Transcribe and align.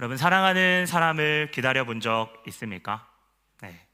여러분 0.00 0.16
사랑하는 0.16 0.86
사람을 0.86 1.50
기다려 1.52 1.84
본 1.84 2.00
적 2.00 2.42
있습니까? 2.48 3.08
네. 3.62 3.86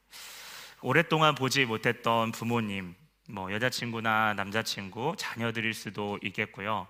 오랫동안 0.81 1.35
보지 1.35 1.65
못했던 1.65 2.31
부모님, 2.31 2.95
뭐 3.29 3.51
여자친구나 3.53 4.33
남자친구, 4.33 5.13
자녀들일 5.17 5.75
수도 5.75 6.17
있겠고요. 6.23 6.87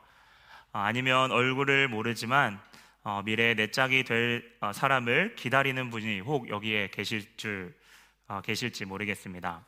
어, 0.74 0.80
아니면 0.80 1.32
얼굴을 1.32 1.90
모르지만 1.90 2.62
어, 3.04 3.22
미래의 3.26 3.56
내 3.56 3.70
짝이 3.70 4.04
될 4.06 4.50
어, 4.62 4.72
사람을 4.72 5.36
기다리는 5.36 5.90
분이 5.90 6.22
혹 6.22 6.50
여기에 6.50 6.92
계실 6.92 7.36
줄 7.36 7.76
계실지 8.46 8.86
모르겠습니다. 8.86 9.66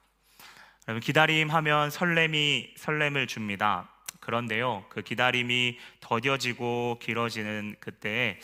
여러분 0.88 1.02
기다림 1.02 1.50
하면 1.52 1.90
설렘이 1.90 2.76
설렘을 2.78 3.28
줍니다. 3.28 3.90
그런데요, 4.22 4.86
그 4.88 5.02
기다림이 5.02 5.78
더뎌지고 6.00 7.00
길어지는 7.02 7.76
그때에 7.82 8.40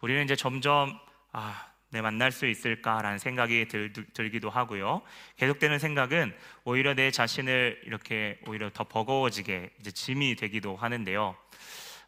우리는 0.00 0.24
이제 0.24 0.36
점점 0.36 0.98
아, 1.32 1.66
내 1.90 2.00
만날 2.00 2.32
수 2.32 2.46
있을까라는 2.46 3.18
생각이 3.18 3.66
들, 3.68 3.92
들기도 3.92 4.48
하고요. 4.48 5.02
계속되는 5.36 5.78
생각은 5.78 6.34
오히려 6.64 6.94
내 6.94 7.10
자신을 7.10 7.82
이렇게 7.84 8.38
오히려 8.46 8.70
더 8.72 8.84
버거워지게 8.84 9.70
이제 9.80 9.90
짐이 9.90 10.36
되기도 10.36 10.76
하는데요. 10.76 11.36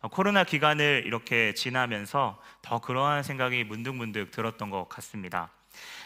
어, 0.01 0.09
코로나 0.09 0.45
기간을 0.45 1.03
이렇게 1.05 1.55
지나면서 1.55 2.41
더 2.63 2.81
그러한 2.81 3.23
생각이 3.23 3.65
문득문득 3.65 4.31
들었던 4.31 4.71
것 4.71 4.89
같습니다. 4.89 5.51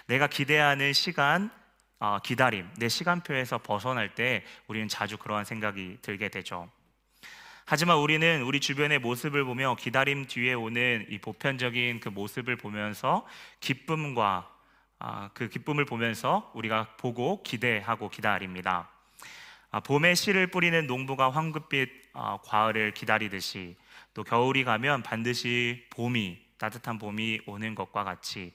내가 0.06 0.26
기대하는 0.26 0.92
시간, 0.92 1.50
어, 1.98 2.18
기다림, 2.22 2.68
내 2.78 2.88
시간표에서 2.88 3.58
벗어날 3.58 4.14
때 4.14 4.44
우리는 4.68 4.88
자주 4.88 5.18
그러한 5.18 5.44
생각이 5.44 5.98
들게 6.02 6.28
되죠. 6.28 6.70
하지만 7.68 7.96
우리는 7.98 8.42
우리 8.42 8.60
주변의 8.60 9.00
모습을 9.00 9.42
보며 9.42 9.74
기다림 9.74 10.26
뒤에 10.26 10.54
오는 10.54 11.04
이 11.10 11.18
보편적인 11.18 11.98
그 11.98 12.08
모습을 12.08 12.54
보면서 12.54 13.26
기쁨과 13.58 14.48
아, 15.00 15.30
그 15.34 15.48
기쁨을 15.48 15.84
보면서 15.84 16.52
우리가 16.54 16.94
보고 16.96 17.42
기대하고 17.42 18.08
기다립니다. 18.08 18.88
아, 19.72 19.80
봄에 19.80 20.14
씨를 20.14 20.46
뿌리는 20.46 20.86
농부가 20.86 21.28
황급빛 21.28 21.90
아, 22.12 22.38
과을을 22.44 22.94
기다리듯이 22.94 23.74
또 24.14 24.22
겨울이 24.22 24.62
가면 24.62 25.02
반드시 25.02 25.84
봄이 25.90 26.38
따뜻한 26.58 27.00
봄이 27.00 27.40
오는 27.46 27.74
것과 27.74 28.04
같이 28.04 28.52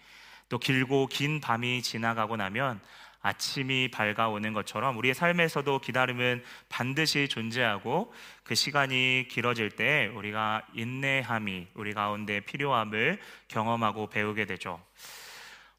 또 0.48 0.58
길고 0.58 1.08
긴 1.08 1.42
밤이 1.42 1.82
지나가고 1.82 2.38
나면 2.38 2.80
아침이 3.22 3.90
밝아오는 3.90 4.54
것처럼 4.54 4.98
우리의 4.98 5.14
삶에서도 5.14 5.80
기다림은 5.80 6.44
반드시 6.70 7.28
존재하고 7.28 8.14
그 8.44 8.56
시간이 8.56 9.28
길어질 9.30 9.72
때 9.72 10.12
우리가 10.16 10.66
인내함이 10.74 11.68
우리 11.76 11.94
가운데 11.94 12.40
필요함을 12.40 13.20
경험하고 13.48 14.08
배우게 14.08 14.46
되죠. 14.46 14.82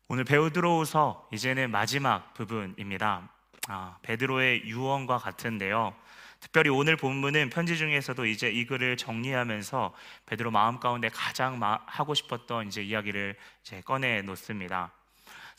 오늘 0.08 0.24
베드로후서 0.24 1.28
이제는 1.32 1.70
마지막 1.70 2.34
부분입니다. 2.34 3.28
아, 3.68 3.96
베드로의 4.02 4.64
유언과 4.66 5.18
같은데요. 5.18 5.94
특별히 6.40 6.70
오늘 6.70 6.96
본문은 6.96 7.50
편지 7.50 7.76
중에서도 7.76 8.26
이제 8.26 8.50
이 8.50 8.66
글을 8.66 8.96
정리하면서 8.96 9.94
베드로 10.26 10.50
마음 10.50 10.80
가운데 10.80 11.08
가장 11.08 11.60
하고 11.86 12.14
싶었던 12.14 12.66
이제 12.66 12.82
이야기를 12.82 13.36
이제 13.62 13.80
꺼내 13.80 14.22
놓습니다. 14.22 14.92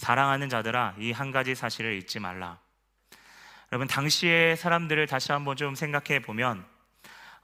사랑하는 0.03 0.49
자들아 0.49 0.95
이 0.99 1.13
한 1.13 1.31
가지 1.31 1.55
사실을 1.55 1.93
잊지 1.93 2.19
말라. 2.19 2.59
여러분 3.71 3.87
당시의 3.87 4.57
사람들을 4.57 5.07
다시 5.07 5.31
한번 5.31 5.55
좀 5.55 5.75
생각해 5.75 6.19
보면 6.19 6.65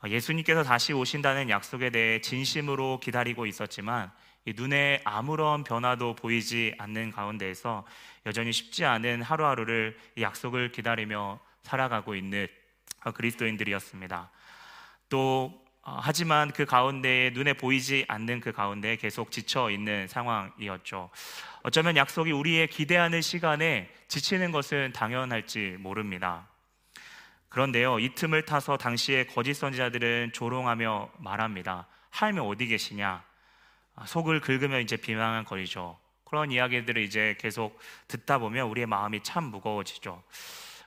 어, 0.03 0.09
예수님께서 0.09 0.63
다시 0.63 0.91
오신다는 0.91 1.49
약속에 1.49 1.89
대해 1.89 2.19
진심으로 2.19 2.99
기다리고 2.99 3.45
있었지만 3.45 4.11
눈에 4.45 5.01
아무런 5.05 5.63
변화도 5.63 6.15
보이지 6.15 6.75
않는 6.77 7.11
가운데에서 7.11 7.85
여전히 8.25 8.51
쉽지 8.51 8.83
않은 8.83 9.21
하루하루를 9.21 9.97
약속을 10.19 10.73
기다리며 10.73 11.39
살아가고 11.63 12.13
있는 12.13 12.45
그리스도인들이었습니다. 13.13 14.31
또 15.07 15.53
어, 15.53 15.68
하지만 16.01 16.51
그 16.51 16.65
가운데에 16.65 17.31
눈에 17.31 17.53
보이지 17.53 18.05
않는 18.07 18.41
그 18.41 18.51
가운데 18.51 18.95
계속 18.95 19.31
지쳐 19.31 19.69
있는 19.69 20.07
상황이었죠. 20.07 21.09
어쩌면 21.63 21.95
약속이 21.95 22.31
우리의 22.31 22.67
기대하는 22.67 23.21
시간에 23.21 23.89
지치는 24.07 24.51
것은 24.51 24.93
당연할지 24.93 25.77
모릅니다. 25.79 26.47
그런데요, 27.49 27.99
이 27.99 28.13
틈을 28.13 28.45
타서 28.45 28.77
당시의 28.77 29.27
거짓 29.27 29.55
선지자들은 29.55 30.31
조롱하며 30.33 31.09
말합니다. 31.17 31.87
하나님 32.09 32.43
어디 32.43 32.67
계시냐? 32.67 33.23
아, 33.95 34.05
속을 34.05 34.39
긁으면 34.41 34.81
이제 34.81 34.97
비방한 34.97 35.45
거리죠. 35.45 35.97
그런 36.23 36.51
이야기들을 36.51 37.01
이제 37.01 37.35
계속 37.39 37.79
듣다 38.07 38.37
보면 38.37 38.67
우리의 38.67 38.85
마음이 38.85 39.23
참 39.23 39.45
무거워지죠. 39.45 40.21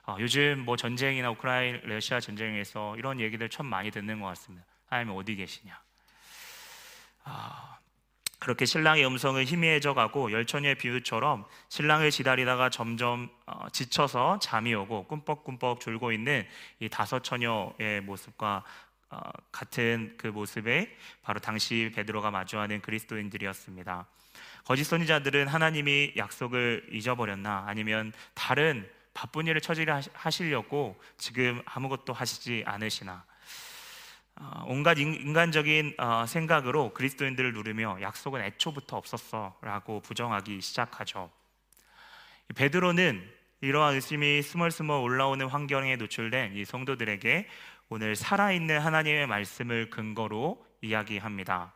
어, 0.05 0.17
요즘 0.19 0.59
뭐 0.59 0.77
전쟁이나 0.77 1.29
우크라이나 1.31 1.79
러시아 1.83 2.19
전쟁에서 2.19 2.95
이런 2.97 3.19
얘기들 3.19 3.49
참 3.49 3.65
많이 3.65 3.91
듣는 3.91 4.19
것 4.19 4.27
같습니다. 4.27 4.65
하나님 4.93 5.15
어디 5.15 5.35
계시냐? 5.35 5.81
아, 7.23 7.77
그렇게 8.37 8.65
신랑의 8.65 9.05
음성은 9.05 9.45
희미해져 9.45 9.93
가고 9.93 10.31
열처녀의 10.31 10.75
비유처럼 10.75 11.45
신랑을 11.69 12.11
기다리다가 12.11 12.69
점점 12.69 13.29
어, 13.45 13.67
지쳐서 13.71 14.39
잠이 14.39 14.73
오고 14.75 15.07
꿈뻑꿈뻑 15.07 15.79
졸고 15.79 16.11
있는 16.11 16.47
이 16.79 16.89
다섯 16.89 17.23
처녀의 17.23 18.01
모습과 18.03 18.63
어, 19.09 19.19
같은 19.51 20.13
그 20.17 20.27
모습에 20.27 20.95
바로 21.23 21.39
당시 21.39 21.91
베드로가 21.95 22.31
마주하는 22.31 22.81
그리스도인들이었습니다. 22.81 24.05
거짓 24.65 24.83
선지자들은 24.83 25.47
하나님이 25.47 26.13
약속을 26.17 26.89
잊어버렸나 26.91 27.65
아니면 27.67 28.13
다른 28.33 28.87
바쁜 29.13 29.47
일을 29.47 29.61
처리하시려고 29.61 30.99
지금 31.17 31.61
아무것도 31.65 32.13
하시지 32.13 32.63
않으시나 32.65 33.13
어, 33.13 33.32
온갖 34.65 34.97
인간적인 34.97 35.95
어, 35.97 36.25
생각으로 36.25 36.93
그리스도인들을 36.93 37.53
누르며 37.53 37.99
약속은 38.01 38.41
애초부터 38.41 38.97
없었어라고 38.97 40.01
부정하기 40.01 40.61
시작하죠. 40.61 41.31
베드로는 42.55 43.29
이러한 43.61 43.95
의심이 43.95 44.41
스멀스멀 44.41 45.01
올라오는 45.01 45.47
환경에 45.47 45.95
노출된 45.95 46.55
이 46.55 46.65
성도들에게 46.65 47.47
오늘 47.89 48.15
살아있는 48.15 48.79
하나님의 48.79 49.27
말씀을 49.27 49.89
근거로 49.89 50.65
이야기합니다. 50.81 51.73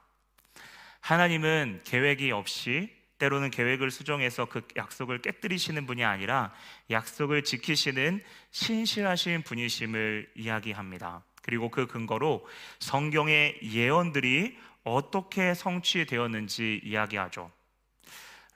하나님은 0.99 1.81
계획이 1.85 2.31
없이 2.31 2.93
때로는 3.19 3.49
계획을 3.51 3.89
수정해서 3.89 4.45
그 4.45 4.67
약속을 4.75 5.21
깨뜨리시는 5.21 5.85
분이 5.85 6.03
아니라 6.03 6.53
약속을 6.89 7.43
지키시는 7.43 8.21
신실하신 8.51 9.43
분이심을 9.43 10.31
이야기합니다. 10.35 11.23
그리고 11.47 11.71
그 11.71 11.87
근거로 11.87 12.45
성경의 12.79 13.59
예언들이 13.63 14.57
어떻게 14.83 15.53
성취되었는지 15.53 16.81
이야기하죠. 16.83 17.49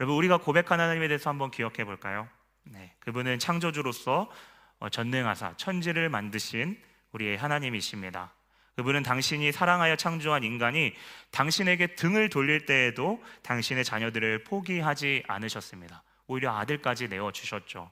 여러분 0.02 0.18
우리가 0.18 0.38
고백한 0.38 0.80
하나님에 0.80 1.08
대해서 1.08 1.30
한번 1.30 1.52
기억해 1.52 1.86
볼까요? 1.86 2.28
네, 2.64 2.94
그분은 3.00 3.40
창조주로서 3.40 4.30
어, 4.80 4.90
전능하사 4.90 5.56
천지를 5.56 6.10
만드신 6.10 6.78
우리의 7.14 7.38
하나님이십니다. 7.38 8.34
그분은 8.76 9.04
당신이 9.04 9.54
사랑하여 9.54 9.96
창조한 9.96 10.44
인간이 10.44 10.94
당신에게 11.32 11.96
등을 11.96 12.28
돌릴 12.28 12.66
때에도 12.66 13.24
당신의 13.44 13.86
자녀들을 13.86 14.44
포기하지 14.44 15.24
않으셨습니다. 15.28 16.04
오히려 16.28 16.54
아들까지 16.58 17.08
내어 17.08 17.32
주셨죠. 17.32 17.90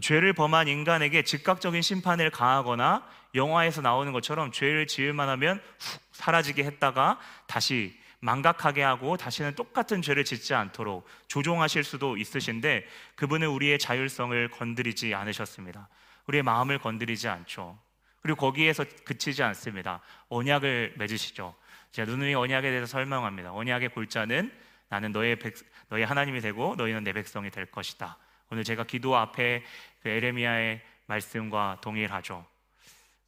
죄를 0.00 0.32
범한 0.32 0.68
인간에게 0.68 1.22
즉각적인 1.22 1.82
심판을 1.82 2.30
가하거나 2.30 3.06
영화에서 3.34 3.82
나오는 3.82 4.12
것처럼 4.12 4.52
죄를 4.52 4.86
지을만 4.86 5.28
하면 5.28 5.60
훅 5.78 6.02
사라지게 6.12 6.64
했다가 6.64 7.18
다시 7.46 7.98
망각하게 8.20 8.82
하고 8.82 9.16
다시는 9.16 9.54
똑같은 9.54 10.00
죄를 10.00 10.24
짓지 10.24 10.54
않도록 10.54 11.06
조종하실 11.26 11.82
수도 11.82 12.16
있으신데 12.16 12.86
그분은 13.16 13.48
우리의 13.48 13.78
자율성을 13.78 14.48
건드리지 14.50 15.14
않으셨습니다. 15.14 15.88
우리의 16.28 16.42
마음을 16.42 16.78
건드리지 16.78 17.28
않죠. 17.28 17.78
그리고 18.20 18.38
거기에서 18.38 18.84
그치지 19.04 19.42
않습니다. 19.42 20.00
언약을 20.28 20.94
맺으시죠. 20.98 21.54
제가 21.90 22.10
누누이 22.10 22.34
언약에 22.34 22.70
대해서 22.70 22.86
설명합니다. 22.86 23.52
언약의 23.52 23.88
골자는 23.90 24.52
나는 24.88 25.10
너의 25.10 25.36
백, 25.40 25.54
너의 25.88 26.06
하나님이 26.06 26.40
되고 26.40 26.76
너희는 26.76 27.02
내 27.02 27.12
백성이 27.12 27.50
될 27.50 27.66
것이다. 27.66 28.16
오늘 28.52 28.64
제가 28.64 28.84
기도 28.84 29.16
앞에 29.16 29.64
그 30.02 30.10
에레미야의 30.10 30.82
말씀과 31.06 31.78
동일하죠. 31.80 32.44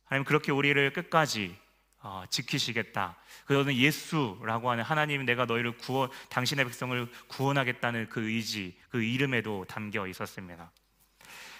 하나님 0.05 0.25
그렇게 0.26 0.53
우리를 0.53 0.93
끝까지 0.93 1.56
어, 2.00 2.25
지키시겠다. 2.29 3.17
그거는 3.47 3.75
예수라고 3.75 4.71
하는 4.71 4.85
하나님 4.85 5.25
내가 5.25 5.47
너희를 5.47 5.79
구원 5.79 6.11
당신의 6.29 6.67
백성을 6.67 7.11
구원하겠다는 7.29 8.11
그 8.11 8.29
의지, 8.29 8.76
그 8.91 9.03
이름에도 9.03 9.65
담겨 9.67 10.06
있었습니다. 10.06 10.71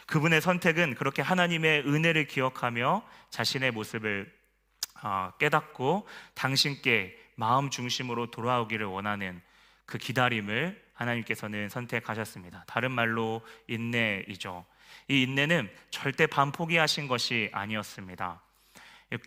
그분의 0.09 0.43
선택은 0.43 0.95
그렇게 0.95 1.23
하나님의 1.23 1.87
은혜를 1.87 2.27
기억하며 2.27 3.03
자신의 3.31 3.71
모습을 3.71 4.31
어, 5.03 5.33
깨닫고 5.39 6.07
당신께 6.35 7.19
마음 7.37 7.71
중심으로 7.71 8.31
돌아오기를 8.31 8.85
원하는 8.85 9.41
그 9.87 9.97
기다림을 9.97 10.84
하나님께서는 10.95 11.69
선택하셨습니다. 11.69 12.65
다른 12.67 12.93
말로 12.93 13.43
인내이죠. 13.69 14.65
이 15.09 15.23
인내는 15.23 15.71
절대 15.91 16.27
반포기하신 16.27 17.09
것이 17.09 17.51
아니었습니다. 17.53 18.41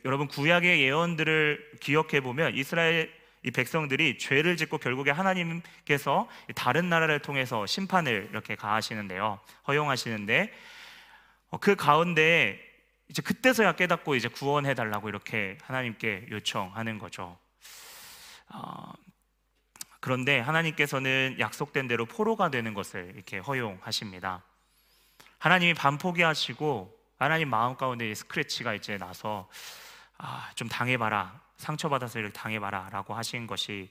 여러분 0.05 0.27
구약의 0.27 0.81
예언들을 0.81 1.71
기억해 1.81 2.21
보면 2.21 2.55
이스라엘 2.55 3.15
이 3.43 3.51
백성들이 3.51 4.17
죄를 4.17 4.57
짓고 4.57 4.77
결국에 4.77 5.11
하나님께서 5.11 6.27
다른 6.55 6.89
나라를 6.89 7.19
통해서 7.19 7.65
심판을 7.65 8.27
이렇게 8.31 8.55
가하시는데요. 8.55 9.39
허용하시는데 9.67 10.51
어, 11.49 11.57
그 11.57 11.75
가운데 11.75 12.59
이제 13.09 13.21
그때서야 13.21 13.73
깨닫고 13.73 14.15
이제 14.15 14.27
구원해 14.27 14.73
달라고 14.73 15.07
이렇게 15.07 15.57
하나님께 15.63 16.27
요청하는 16.29 16.99
거죠. 16.99 17.37
어, 18.49 18.91
그런데 20.07 20.39
하나님께서는 20.39 21.35
약속된 21.37 21.89
대로 21.89 22.05
포로가 22.05 22.49
되는 22.49 22.73
것을 22.73 23.11
이렇게 23.13 23.39
허용하십니다. 23.39 24.41
하나님이 25.37 25.73
반 25.73 25.97
포기하시고 25.97 26.97
하나님 27.19 27.49
마음 27.49 27.75
가운데 27.75 28.15
스크래치가 28.15 28.73
이제 28.73 28.97
나서 28.97 29.49
아, 30.17 30.49
좀 30.55 30.69
당해봐라 30.69 31.41
상처받아서 31.57 32.19
이렇게 32.19 32.31
당해봐라라고 32.31 33.15
하신 33.15 33.47
것이 33.47 33.89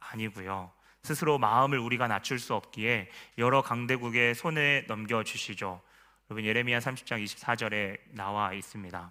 아니고요. 0.00 0.70
스스로 1.02 1.38
마음을 1.38 1.78
우리가 1.78 2.08
낮출 2.08 2.38
수 2.38 2.52
없기에 2.52 3.08
여러 3.38 3.62
강대국의 3.62 4.34
손에 4.34 4.84
넘겨 4.86 5.24
주시죠. 5.24 5.80
여러분 6.28 6.44
예레미야 6.44 6.80
30장 6.80 7.24
24절에 7.24 8.00
나와 8.10 8.52
있습니다. 8.52 9.10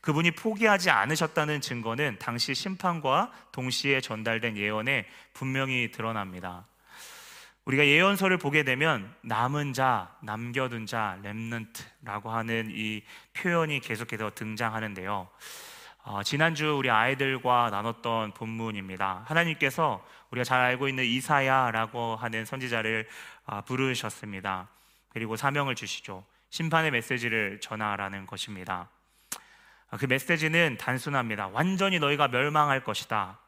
그분이 0.00 0.32
포기하지 0.32 0.90
않으셨다는 0.90 1.60
증거는 1.60 2.18
당시 2.18 2.54
심판과 2.54 3.32
동시에 3.52 4.00
전달된 4.00 4.56
예언에 4.56 5.06
분명히 5.32 5.90
드러납니다. 5.90 6.66
우리가 7.64 7.86
예언서를 7.86 8.36
보게 8.36 8.62
되면 8.62 9.14
남은 9.22 9.72
자, 9.72 10.14
남겨둔 10.20 10.84
자, 10.84 11.18
렘넌트라고 11.22 12.30
하는 12.30 12.70
이 12.70 13.02
표현이 13.32 13.80
계속해서 13.80 14.32
등장하는데요. 14.34 15.28
어, 16.06 16.22
지난주 16.22 16.76
우리 16.76 16.90
아이들과 16.90 17.70
나눴던 17.70 18.34
본문입니다. 18.34 19.24
하나님께서 19.26 20.06
우리가 20.30 20.44
잘 20.44 20.60
알고 20.60 20.88
있는 20.88 21.04
이사야라고 21.04 22.16
하는 22.16 22.44
선지자를 22.44 23.08
어, 23.46 23.62
부르셨습니다. 23.62 24.68
그리고 25.08 25.36
사명을 25.36 25.74
주시죠. 25.74 26.26
심판의 26.50 26.90
메시지를 26.90 27.60
전하라는 27.62 28.26
것입니다. 28.26 28.90
어, 29.90 29.96
그 29.96 30.06
메시지는 30.06 30.76
단순합니다. 30.78 31.48
완전히 31.48 31.98
너희가 31.98 32.28
멸망할 32.28 32.84
것이다. 32.84 33.38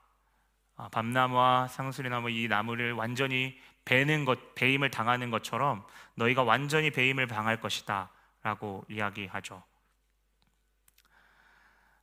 어, 0.76 0.88
밤나무와 0.90 1.68
상수리나무 1.68 2.30
이 2.30 2.48
나무를 2.48 2.92
완전히 2.92 3.58
베는 3.84 4.24
것, 4.24 4.54
배임을 4.54 4.90
당하는 4.90 5.30
것처럼 5.30 5.84
너희가 6.14 6.42
완전히 6.42 6.90
배임을 6.90 7.26
당할 7.28 7.60
것이다. 7.60 8.10
라고 8.42 8.84
이야기하죠. 8.88 9.62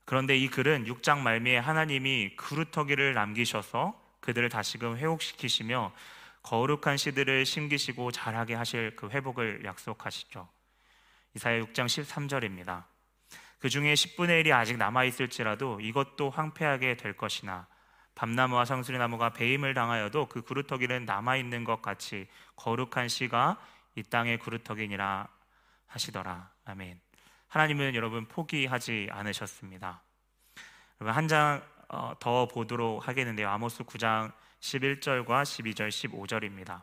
그런데 0.03 0.35
이 0.35 0.49
글은 0.49 0.85
6장 0.85 1.19
말미에 1.19 1.57
하나님이 1.57 2.35
그루터기를 2.35 3.13
남기셔서 3.13 3.97
그들을 4.19 4.49
다시금 4.49 4.97
회복시키시며 4.97 5.93
거룩한 6.41 6.97
씨들을 6.97 7.45
심기시고 7.45 8.11
자라게 8.11 8.55
하실 8.55 8.95
그 8.97 9.09
회복을 9.09 9.63
약속하시죠. 9.63 10.49
이사야 11.35 11.61
6장 11.61 11.85
13절입니다. 11.85 12.83
그 13.63 13.69
중에 13.69 13.93
10분의 13.93 14.43
1이 14.43 14.51
아직 14.53 14.75
남아 14.75 15.05
있을지라도 15.05 15.79
이것도 15.79 16.31
황폐하게 16.31 16.97
될 16.97 17.15
것이나 17.15 17.65
밤나무와 18.13 18.65
상수리나무가 18.65 19.29
배임을 19.29 19.73
당하여도 19.73 20.27
그 20.27 20.41
그루터기는 20.41 21.05
남아 21.05 21.37
있는 21.37 21.63
것 21.63 21.81
같이 21.81 22.27
거룩한 22.57 23.07
씨가 23.07 23.57
이 23.95 24.03
땅의 24.03 24.39
그루터기니라 24.39 25.29
하시더라. 25.87 26.51
아멘. 26.65 26.99
하나님은 27.47 27.95
여러분 27.95 28.25
포기하지 28.27 29.07
않으셨습니다. 29.09 30.03
여러분 30.99 31.15
한 31.15 31.29
장더 31.29 31.61
어, 31.87 32.47
보도록 32.49 33.07
하겠는데요. 33.07 33.47
아모스 33.47 33.85
9장 33.85 34.33
11절과 34.59 35.43
12절, 35.43 35.87
15절입니다. 35.87 36.81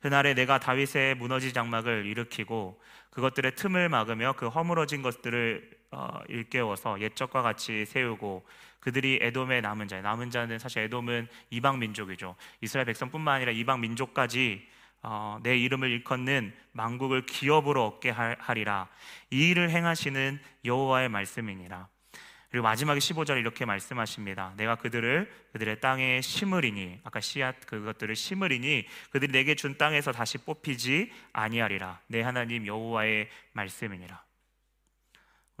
그날에 0.00 0.32
내가 0.32 0.58
다윗의 0.58 1.16
무너진 1.16 1.52
장막을 1.52 2.06
일으키고 2.06 2.80
그것들의 3.10 3.54
틈을 3.54 3.90
막으며 3.90 4.32
그 4.32 4.48
허물어진 4.48 5.02
것들을 5.02 5.81
어, 5.81 5.81
일깨워서 6.28 7.00
옛적과 7.00 7.42
같이 7.42 7.84
세우고 7.86 8.44
그들이 8.80 9.18
에돔의 9.22 9.62
남은 9.62 9.88
자, 9.88 10.00
남은 10.00 10.30
자는 10.30 10.58
사실 10.58 10.82
에돔은 10.82 11.28
이방 11.50 11.78
민족이죠. 11.78 12.34
이스라엘 12.60 12.86
백성뿐만 12.86 13.36
아니라 13.36 13.52
이방 13.52 13.80
민족까지 13.80 14.66
어, 15.04 15.38
내 15.42 15.56
이름을 15.56 15.90
일컫는 15.90 16.54
망국을 16.72 17.26
기업으로 17.26 17.86
얻게 17.86 18.10
하리라. 18.10 18.88
이 19.30 19.50
일을 19.50 19.70
행하시는 19.70 20.40
여호와의 20.64 21.08
말씀이니라. 21.08 21.88
그리고 22.50 22.64
마지막에 22.64 22.98
15절 22.98 23.38
이렇게 23.38 23.64
말씀하십니다. 23.64 24.52
내가 24.56 24.76
그들을 24.76 25.32
그들의 25.52 25.80
땅에 25.80 26.20
심으리니 26.20 27.00
아까 27.02 27.18
씨앗 27.20 27.64
그것들을 27.66 28.14
심으리니 28.14 28.86
그들이 29.10 29.32
내게 29.32 29.54
준 29.54 29.78
땅에서 29.78 30.12
다시 30.12 30.38
뽑히지 30.38 31.10
아니하리라. 31.32 32.00
내 32.08 32.20
하나님 32.20 32.66
여호와의 32.66 33.28
말씀이니라. 33.52 34.22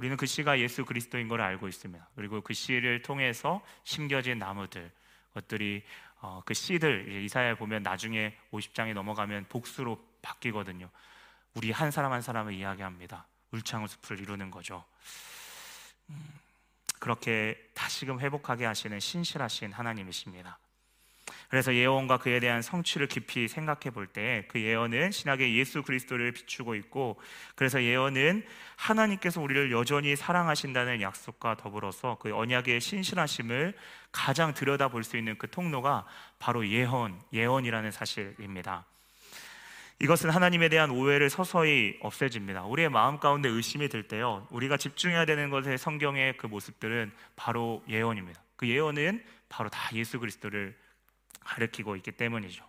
우리는 0.02 0.16
그 0.16 0.26
씨가 0.26 0.58
예수 0.58 0.84
그리스도인 0.84 1.28
걸 1.28 1.40
알고 1.40 1.68
있습니다. 1.68 2.08
그리고 2.16 2.40
그 2.40 2.54
씨를 2.54 3.02
통해서 3.02 3.64
심겨진 3.84 4.36
나무들, 4.36 4.90
것들이 5.32 5.84
어, 6.16 6.42
그 6.44 6.54
씨들 6.54 7.22
이사야 7.22 7.54
보면 7.54 7.84
나중에 7.84 8.36
50장에 8.50 8.94
넘어가면 8.94 9.46
복수로 9.48 10.04
바뀌거든요. 10.20 10.90
우리 11.54 11.70
한 11.70 11.92
사람 11.92 12.10
한 12.10 12.20
사람을 12.20 12.52
이야기합니다. 12.52 13.28
울창한 13.52 13.86
숲을 13.86 14.18
이루는 14.18 14.50
거죠. 14.50 14.84
음, 16.10 16.34
그렇게 16.98 17.70
다시금 17.72 18.18
회복하게 18.18 18.64
하시는 18.64 18.98
신실하신 18.98 19.72
하나님이십니다. 19.72 20.58
그래서 21.52 21.74
예언과 21.74 22.16
그에 22.16 22.40
대한 22.40 22.62
성취를 22.62 23.08
깊이 23.08 23.46
생각해 23.46 23.90
볼 23.92 24.06
때 24.06 24.46
그 24.48 24.58
예언은 24.58 25.10
신약의 25.10 25.54
예수 25.58 25.82
그리스도를 25.82 26.32
비추고 26.32 26.74
있고 26.76 27.20
그래서 27.54 27.82
예언은 27.82 28.46
하나님께서 28.76 29.42
우리를 29.42 29.70
여전히 29.70 30.16
사랑하신다는 30.16 31.02
약속과 31.02 31.58
더불어서 31.58 32.16
그 32.22 32.34
언약의 32.34 32.80
신실하심을 32.80 33.74
가장 34.12 34.54
들여다 34.54 34.88
볼 34.88 35.04
수 35.04 35.18
있는 35.18 35.36
그 35.36 35.50
통로가 35.50 36.06
바로 36.38 36.66
예언, 36.66 37.20
예언이라는 37.34 37.90
사실입니다. 37.90 38.86
이것은 39.98 40.30
하나님에 40.30 40.70
대한 40.70 40.90
오해를 40.90 41.28
서서히 41.28 41.98
없애집니다. 42.00 42.62
우리의 42.64 42.88
마음 42.88 43.18
가운데 43.18 43.50
의심이 43.50 43.90
들 43.90 44.08
때요, 44.08 44.46
우리가 44.50 44.78
집중해야 44.78 45.26
되는 45.26 45.50
것의 45.50 45.76
성경의 45.76 46.38
그 46.38 46.46
모습들은 46.46 47.12
바로 47.36 47.84
예언입니다. 47.90 48.40
그 48.56 48.66
예언은 48.66 49.22
바로 49.50 49.68
다 49.68 49.90
예수 49.94 50.18
그리스도를 50.18 50.80
가르키고 51.44 51.96
있기 51.96 52.12
때문이죠. 52.12 52.64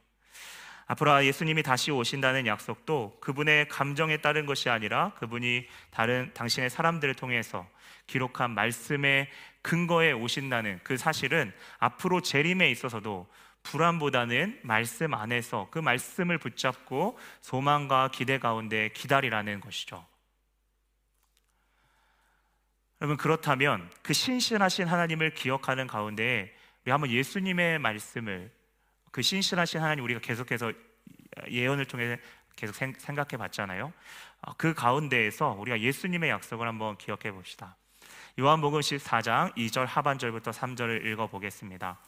앞으로 0.86 1.26
예수님이 1.26 1.64
다시 1.64 1.92
오신다는 1.92 2.46
약속도 2.46 3.18
그분의 3.22 3.70
감정에 3.70 4.18
따른 4.18 4.46
것이 4.46 4.70
아니라 4.70 5.14
그분이 5.16 5.68
다른 5.92 6.32
당신의 6.34 6.70
사람들을 6.70 7.16
통해서 7.16 7.68
기록한 8.08 8.52
말씀의 8.52 9.30
근거에 9.62 10.12
오신다는 10.12 10.82
그 10.84 10.98
사실은 10.98 11.54
앞으로 11.80 12.22
재림에 12.22 12.70
있어서도 12.70 13.28
불안보다는 13.64 14.60
말씀 14.64 15.14
안에서 15.14 15.70
그 15.72 15.80
말씀을 15.80 16.38
붙잡고 16.38 17.18
소망과 17.42 18.10
기대 18.12 18.38
가운데 18.38 18.90
기다리라는 18.90 19.62
것이죠. 19.62 20.06
여러분 23.00 23.18
그렇다면 23.18 23.90
그 24.02 24.14
신실하신 24.14 24.88
하나님을 24.88 25.34
기억하는 25.34 25.88
가운데 25.88 26.54
우리 26.84 26.92
한번 26.92 27.10
예수님의 27.10 27.80
말씀을 27.80 28.52
그 29.14 29.22
신실하신 29.22 29.80
하나님 29.80 30.04
우리가 30.06 30.20
계속해서 30.20 30.74
예언을 31.48 31.86
통해 31.86 32.18
계속 32.56 32.76
생각해 32.76 33.38
봤잖아요. 33.38 33.94
어, 34.42 34.54
그 34.58 34.74
가운데에서 34.74 35.50
우리가 35.60 35.80
예수님의 35.80 36.32
약속을 36.32 36.68
한번 36.68 36.98
기억해 36.98 37.32
봅시다. 37.32 37.78
요한복음 38.40 38.80
14장 38.80 39.56
2절 39.56 39.86
하반절부터 39.86 40.50
3절을 40.50 41.06
읽어 41.06 41.28
보겠습니다. 41.28 42.00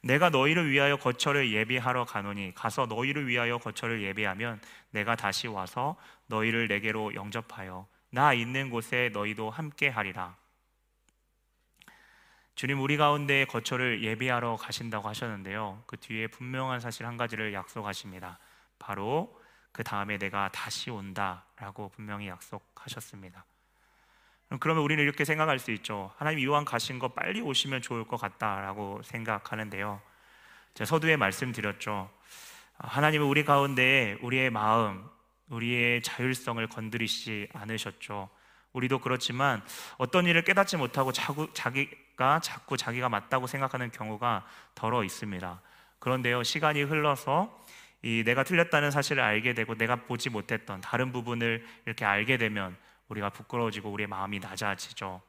내가 0.00 0.30
너희를 0.30 0.68
위하여 0.68 0.96
거처를 0.96 1.52
예비하러 1.52 2.06
가노니 2.06 2.54
가서 2.56 2.86
너희를 2.86 3.28
위하여 3.28 3.58
거처를 3.58 4.02
예비하면 4.02 4.60
내가 4.90 5.14
다시 5.14 5.46
와서 5.46 5.94
너희를 6.26 6.66
내게로 6.66 7.14
영접하여 7.14 7.86
나 8.10 8.34
있는 8.34 8.68
곳에 8.68 9.10
너희도 9.12 9.48
함께 9.48 9.88
하리라. 9.88 10.34
주님 12.54 12.80
우리 12.80 12.96
가운데 12.96 13.44
거처를 13.46 14.02
예비하러 14.02 14.56
가신다고 14.56 15.08
하셨는데요. 15.08 15.82
그 15.86 15.96
뒤에 15.96 16.26
분명한 16.26 16.80
사실 16.80 17.06
한 17.06 17.16
가지를 17.16 17.54
약속하십니다. 17.54 18.38
바로 18.78 19.40
그 19.72 19.82
다음에 19.82 20.18
내가 20.18 20.50
다시 20.50 20.90
온다라고 20.90 21.88
분명히 21.88 22.28
약속하셨습니다. 22.28 23.44
그러면 24.60 24.84
우리는 24.84 25.02
이렇게 25.02 25.24
생각할 25.24 25.58
수 25.58 25.70
있죠. 25.72 26.12
하나님 26.18 26.40
이왕 26.40 26.66
가신 26.66 26.98
거 26.98 27.08
빨리 27.08 27.40
오시면 27.40 27.80
좋을 27.80 28.04
것 28.04 28.18
같다라고 28.18 29.00
생각하는데요. 29.02 30.00
제가 30.74 30.86
서두에 30.86 31.16
말씀드렸죠. 31.16 32.10
하나님은 32.76 33.26
우리 33.26 33.44
가운데 33.44 34.18
우리의 34.20 34.50
마음, 34.50 35.08
우리의 35.48 36.02
자율성을 36.02 36.66
건드리지 36.66 37.48
않으셨죠. 37.54 38.28
우리도 38.72 38.98
그렇지만 39.00 39.62
어떤 39.98 40.26
일을 40.26 40.44
깨닫지 40.44 40.76
못하고 40.76 41.12
자꾸, 41.12 41.52
자기가 42.22 42.40
자꾸 42.40 42.76
자기가 42.76 43.08
맞다고 43.08 43.46
생각하는 43.48 43.90
경우가 43.90 44.46
더러 44.76 45.02
있습니다. 45.02 45.60
그런데요, 45.98 46.44
시간이 46.44 46.82
흘러서 46.82 47.60
이 48.02 48.22
내가 48.24 48.44
틀렸다는 48.44 48.90
사실을 48.92 49.22
알게 49.22 49.54
되고 49.54 49.74
내가 49.74 49.96
보지 49.96 50.30
못했던 50.30 50.80
다른 50.80 51.12
부분을 51.12 51.66
이렇게 51.84 52.04
알게 52.04 52.36
되면 52.36 52.76
우리가 53.08 53.30
부끄러워지고 53.30 53.90
우리의 53.90 54.06
마음이 54.06 54.38
낮아지죠. 54.38 55.20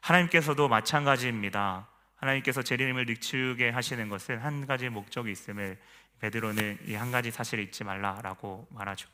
하나님께서도 0.00 0.68
마찬가지입니다. 0.68 1.86
하나님께서 2.16 2.62
재림을 2.62 3.06
늦추게 3.06 3.70
하시는 3.70 4.08
것은 4.08 4.38
한 4.38 4.66
가지 4.66 4.88
목적이 4.88 5.32
있음을 5.32 5.78
베드로는 6.20 6.78
이 6.86 6.94
한 6.94 7.12
가지 7.12 7.30
사실을 7.30 7.62
잊지 7.64 7.84
말라라고 7.84 8.66
말하죠. 8.70 9.08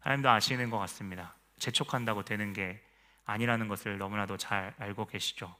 하나님도 0.00 0.28
아시는 0.28 0.68
것 0.68 0.78
같습니다. 0.80 1.34
재촉한다고 1.58 2.24
되는 2.24 2.52
게 2.52 2.82
아니라는 3.24 3.68
것을 3.68 3.96
너무나도 3.96 4.36
잘 4.36 4.74
알고 4.78 5.06
계시죠. 5.06 5.54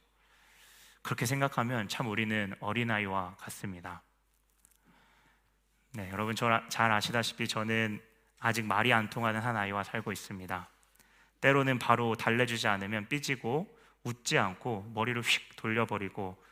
그렇게 1.02 1.26
생각하면 1.26 1.88
참 1.88 2.08
우리는 2.08 2.54
어린아이와 2.60 3.36
같습니다. 3.38 4.02
네, 5.92 6.08
여러분 6.12 6.36
잘 6.36 6.92
아시다시피 6.92 7.48
저는 7.48 8.00
아직 8.38 8.64
말이 8.64 8.92
안 8.92 9.10
통하는 9.10 9.40
한 9.40 9.56
아이와 9.56 9.82
살고 9.82 10.12
있습니다. 10.12 10.68
때로는 11.40 11.78
바로 11.78 12.14
달래주지 12.14 12.68
않으면 12.68 13.08
삐지고 13.08 13.66
웃지 14.04 14.38
않고 14.38 14.90
머리를 14.94 15.20
휙 15.22 15.56
돌려버리고 15.56 16.42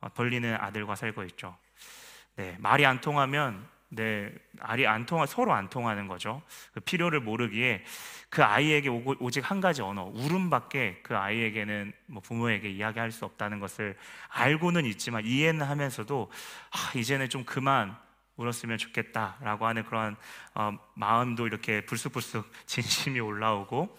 어, 0.00 0.08
벌리는 0.10 0.56
아들과 0.58 0.96
살고 0.96 1.24
있죠. 1.24 1.56
네, 2.36 2.56
말이 2.58 2.84
안 2.86 3.00
통하면 3.00 3.66
네, 3.92 4.32
말이 4.52 4.86
안 4.86 5.04
통하 5.04 5.26
서로 5.26 5.52
안 5.52 5.68
통하는 5.68 6.06
거죠. 6.06 6.42
그 6.72 6.80
필요를 6.80 7.20
모르기에 7.20 7.84
그 8.28 8.44
아이에게 8.44 8.88
오직 8.88 9.50
한 9.50 9.60
가지 9.60 9.82
언어, 9.82 10.04
울음밖에 10.04 11.00
그 11.02 11.16
아이에게는 11.16 11.92
뭐 12.06 12.22
부모에게 12.22 12.70
이야기할 12.70 13.10
수 13.10 13.24
없다는 13.24 13.58
것을 13.58 13.96
알고는 14.28 14.86
있지만 14.86 15.26
이해는 15.26 15.66
하면서도 15.66 16.30
아, 16.70 16.98
이제는 16.98 17.28
좀 17.28 17.44
그만 17.44 17.96
울었으면 18.36 18.78
좋겠다라고 18.78 19.66
하는 19.66 19.84
그런 19.84 20.16
어, 20.54 20.78
마음도 20.94 21.48
이렇게 21.48 21.80
불쑥불쑥 21.84 22.48
진심이 22.66 23.18
올라오고 23.18 23.98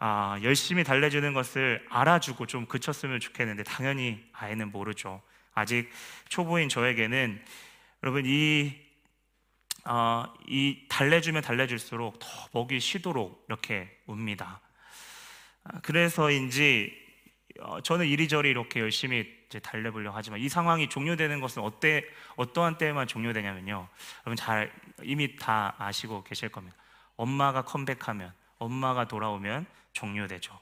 아, 0.00 0.38
열심히 0.42 0.82
달래주는 0.82 1.32
것을 1.32 1.86
알아주고 1.88 2.46
좀 2.46 2.66
그쳤으면 2.66 3.20
좋겠는데 3.20 3.62
당연히 3.62 4.24
아이는 4.32 4.72
모르죠. 4.72 5.22
아직 5.54 5.88
초보인 6.28 6.68
저에게는 6.68 7.40
여러분 8.02 8.24
이, 8.26 8.74
어, 9.86 10.24
이 10.46 10.86
달래주면 10.88 11.42
달래줄수록 11.42 12.18
더 12.18 12.28
먹이 12.52 12.80
쉬도록 12.80 13.44
이렇게 13.48 13.96
웁니다. 14.06 14.60
아, 15.64 15.80
그래서인지 15.80 17.04
어, 17.60 17.80
저는 17.80 18.06
이리저리 18.06 18.50
이렇게 18.50 18.80
열심히 18.80 19.44
달래보려고 19.62 20.16
하지만 20.16 20.40
이 20.40 20.48
상황이 20.48 20.88
종료되는 20.88 21.40
것은 21.40 21.62
어때 21.62 22.04
어떠한 22.36 22.78
때에만 22.78 23.06
종료되냐면요. 23.06 23.88
여러분 24.26 24.36
잘 24.36 24.72
이미 25.02 25.36
다 25.36 25.74
아시고 25.78 26.24
계실 26.24 26.48
겁니다. 26.48 26.76
엄마가 27.16 27.62
컴백하면 27.62 28.32
엄마가 28.58 29.06
돌아오면 29.06 29.66
종료되죠. 29.92 30.58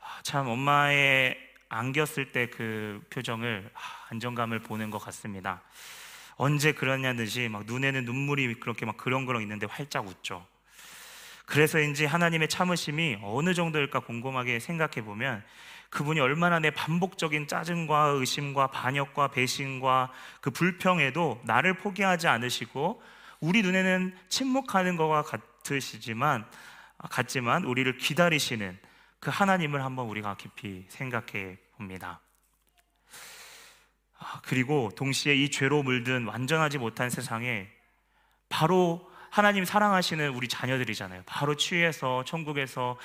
아, 0.00 0.20
참 0.22 0.46
엄마의 0.46 1.36
안겼을 1.68 2.30
때 2.30 2.46
그 2.46 3.04
표정을 3.10 3.68
아, 3.74 3.80
안정감을 4.10 4.60
보는 4.60 4.90
것 4.90 4.98
같습니다. 4.98 5.62
언제 6.36 6.72
그러냐 6.72 7.14
듯이 7.14 7.48
막 7.48 7.64
눈에는 7.66 8.04
눈물이 8.04 8.54
그렇게 8.60 8.86
막 8.86 8.96
그렁그렁 8.96 9.42
있는데 9.42 9.66
활짝 9.66 10.06
웃죠. 10.06 10.46
그래서인지 11.46 12.06
하나님의 12.06 12.48
참으심이 12.48 13.18
어느 13.22 13.54
정도일까 13.54 14.00
곰곰하게 14.00 14.60
생각해 14.60 15.04
보면 15.04 15.44
그분이 15.90 16.18
얼마나 16.18 16.58
내 16.58 16.70
반복적인 16.70 17.46
짜증과 17.46 18.14
의심과 18.16 18.68
반역과 18.68 19.28
배신과 19.28 20.10
그 20.40 20.50
불평에도 20.50 21.40
나를 21.44 21.74
포기하지 21.74 22.26
않으시고 22.26 23.00
우리 23.40 23.62
눈에는 23.62 24.16
침묵하는 24.28 24.96
것과 24.96 25.22
같으시지만 25.22 26.46
같지만 26.98 27.64
우리를 27.64 27.96
기다리시는 27.98 28.78
그 29.20 29.30
하나님을 29.30 29.84
한번 29.84 30.06
우리가 30.06 30.36
깊이 30.36 30.84
생각해 30.88 31.58
봅니다. 31.76 32.20
아, 34.24 34.40
그리고 34.44 34.90
동시에 34.96 35.34
이 35.34 35.50
죄로 35.50 35.82
물든 35.82 36.26
완전하지 36.26 36.78
못한 36.78 37.10
세상에 37.10 37.68
바로 38.48 39.10
하나님 39.30 39.64
사랑하시는 39.64 40.30
우리 40.30 40.48
자녀들이잖아요. 40.48 41.24
바로 41.26 41.56
취해서 41.56 42.24
천국에서 42.24 42.98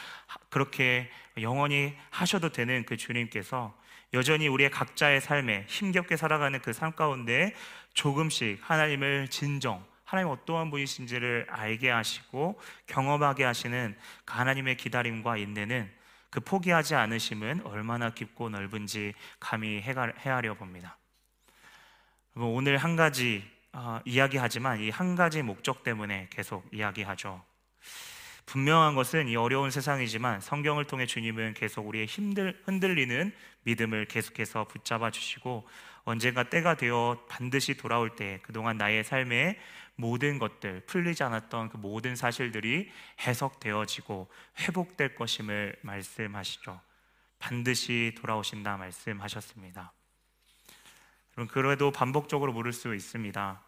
그렇게 0.50 1.10
영원히 1.42 1.96
하셔도 2.10 2.50
되는 2.50 2.86
그 2.86 2.96
주님께서 2.98 3.76
여전히 4.14 4.48
우리의 4.48 4.72
각자의 4.72 5.22
삶에 5.22 5.66
힘겹게 5.68 6.16
살아가는 6.18 6.60
그 6.62 6.72
삶 6.72 6.96
가운데 6.96 7.54
조금씩 7.94 8.60
하나님을 8.62 9.28
진정 9.30 9.84
하나님 10.06 10.30
어떠한 10.32 10.72
분이신지를 10.72 11.48
알게 11.50 11.90
하시고 11.90 12.60
경험하게 12.88 13.44
하시는 13.44 13.98
그 14.26 14.34
하나님의 14.36 14.78
기다림과 14.78 15.38
인내는 15.38 15.92
그 16.30 16.40
포기하지 16.40 16.96
않으심은 16.96 17.62
얼마나 17.66 18.12
깊고 18.12 18.50
넓은지 18.50 19.14
감히 19.40 19.82
헤아려 19.82 20.54
봅니다. 20.54 20.99
오늘 22.48 22.78
한 22.78 22.96
가지 22.96 23.44
어, 23.74 24.00
이야기하지만 24.06 24.80
이 24.82 24.90
한 24.90 25.16
가지 25.16 25.42
목적 25.42 25.84
때문에 25.84 26.28
계속 26.32 26.68
이야기하죠. 26.74 27.44
분명한 28.46 28.96
것은 28.96 29.28
이 29.28 29.36
어려운 29.36 29.70
세상이지만 29.70 30.42
성경을 30.42 30.86
통해 30.86 31.06
주님은 31.06 31.54
계속 31.54 31.88
우리의 31.88 32.08
힘들 32.08 32.60
흔들리는 32.66 33.32
믿음을 33.64 34.06
계속해서 34.06 34.66
붙잡아 34.68 35.12
주시고 35.12 35.68
언젠가 36.04 36.50
때가 36.50 36.76
되어 36.76 37.24
반드시 37.30 37.78
돌아올 37.78 38.16
때 38.16 38.40
그동안 38.42 38.78
나의 38.78 39.04
삶에 39.04 39.60
모든 39.96 40.40
것들 40.40 40.82
풀리지 40.88 41.22
않았던 41.24 41.70
그 41.70 41.78
모든 41.78 42.16
사실들이 42.16 42.90
해석되어지고 43.20 44.28
회복될 44.62 45.14
것임을 45.16 45.76
말씀하시죠. 45.84 46.82
반드시 47.38 48.16
돌아오신다 48.18 48.78
말씀하셨습니다. 48.78 49.94
그럼 51.40 51.48
그래도 51.48 51.90
반복적으로 51.90 52.52
물을 52.52 52.74
수 52.74 52.94
있습니다. 52.94 53.62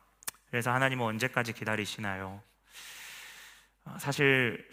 그래서 0.49 0.73
하나님은 0.73 1.05
언제까지 1.05 1.53
기다리시나요? 1.53 2.43
어, 3.85 3.95
사실 3.97 4.69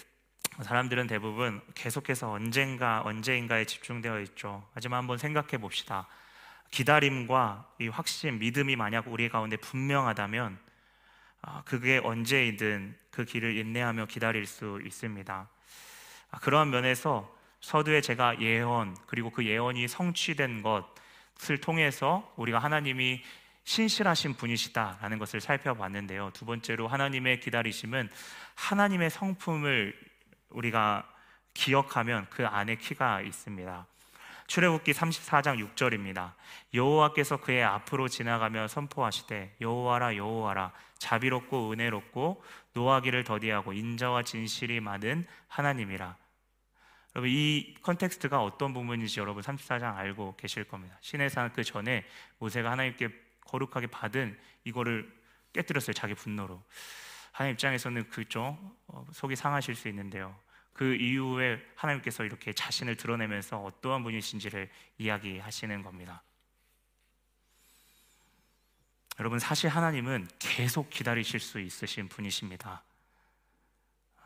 사람들은 0.60 1.06
대부분 1.06 1.60
계속해서 1.76 2.32
언젠가 2.32 3.02
언제인가에 3.04 3.66
집중되어 3.66 4.18
있죠. 4.22 4.68
하지만 4.74 4.98
한번 4.98 5.16
생각해 5.16 5.58
봅시다. 5.58 6.08
기다림과 6.72 7.72
이 7.78 7.86
확신, 7.86 8.40
믿음이 8.40 8.74
만약 8.74 9.06
우리 9.06 9.28
가운데 9.28 9.56
분명하다면 9.56 10.58
아, 11.42 11.62
그게 11.66 12.00
언제이든 12.02 12.98
그 13.12 13.24
길을 13.24 13.56
인내하며 13.58 14.06
기다릴 14.06 14.44
수 14.44 14.80
있습니다. 14.84 15.48
아, 16.32 16.38
그러한 16.40 16.70
면에서 16.70 17.32
서두에 17.60 18.00
제가 18.00 18.40
예언 18.40 18.96
그리고 19.06 19.30
그 19.30 19.46
예언이 19.46 19.86
성취된 19.86 20.62
것 20.62 20.97
을 21.50 21.58
통해서 21.58 22.30
우리가 22.36 22.58
하나님이 22.58 23.22
신실하신 23.64 24.34
분이시다라는 24.34 25.18
것을 25.18 25.40
살펴봤는데요. 25.40 26.30
두 26.34 26.44
번째로 26.44 26.88
하나님의 26.88 27.40
기다리심은 27.40 28.10
하나님의 28.54 29.10
성품을 29.10 29.94
우리가 30.50 31.08
기억하면 31.54 32.26
그 32.30 32.46
안에 32.46 32.76
key가 32.76 33.20
있습니다. 33.22 33.86
출애굽기 34.46 34.92
34장 34.92 35.74
6절입니다. 35.74 36.32
여호와께서 36.72 37.36
그의 37.38 37.62
앞으로 37.62 38.08
지나가며 38.08 38.66
선포하시되 38.68 39.56
여호와라 39.60 40.16
여호와라 40.16 40.72
자비롭고 40.98 41.72
은혜롭고 41.72 42.42
노하기를 42.72 43.24
더디하고 43.24 43.74
인자와 43.74 44.22
진실이 44.22 44.80
많은 44.80 45.26
하나님이라. 45.48 46.16
여러분 47.18 47.30
이 47.30 47.74
context가 47.82 48.44
어떤 48.44 48.72
부분인지 48.72 49.18
여러분 49.18 49.42
34장 49.42 49.96
알고 49.96 50.36
계실 50.36 50.62
겁니다. 50.62 50.96
시내산 51.00 51.30
그 51.30 51.64
전에 51.64 52.06
모세가 52.38 52.70
하나님께 52.70 53.08
거룩하게 53.40 53.88
받은 53.88 54.38
이거를 54.62 55.12
깨뜨렸어요. 55.52 55.94
자기 55.94 56.14
분노로. 56.14 56.62
하나님 57.32 57.54
입장에서는 57.54 58.08
그죠 58.08 58.56
어, 58.86 59.04
속이 59.12 59.34
상하실 59.34 59.74
수 59.74 59.88
있는데요. 59.88 60.38
그 60.72 60.94
이후에 60.94 61.60
하나님께서 61.74 62.22
이렇게 62.22 62.52
자신을 62.52 62.96
드러내면서 62.96 63.64
어떠한 63.64 64.04
분이신지를 64.04 64.70
이야기하시는 64.98 65.82
겁니다. 65.82 66.22
여러분 69.18 69.40
사실 69.40 69.68
하나님은 69.70 70.28
계속 70.38 70.88
기다리실 70.88 71.40
수 71.40 71.58
있으신 71.58 72.08
분이십니다. 72.08 72.84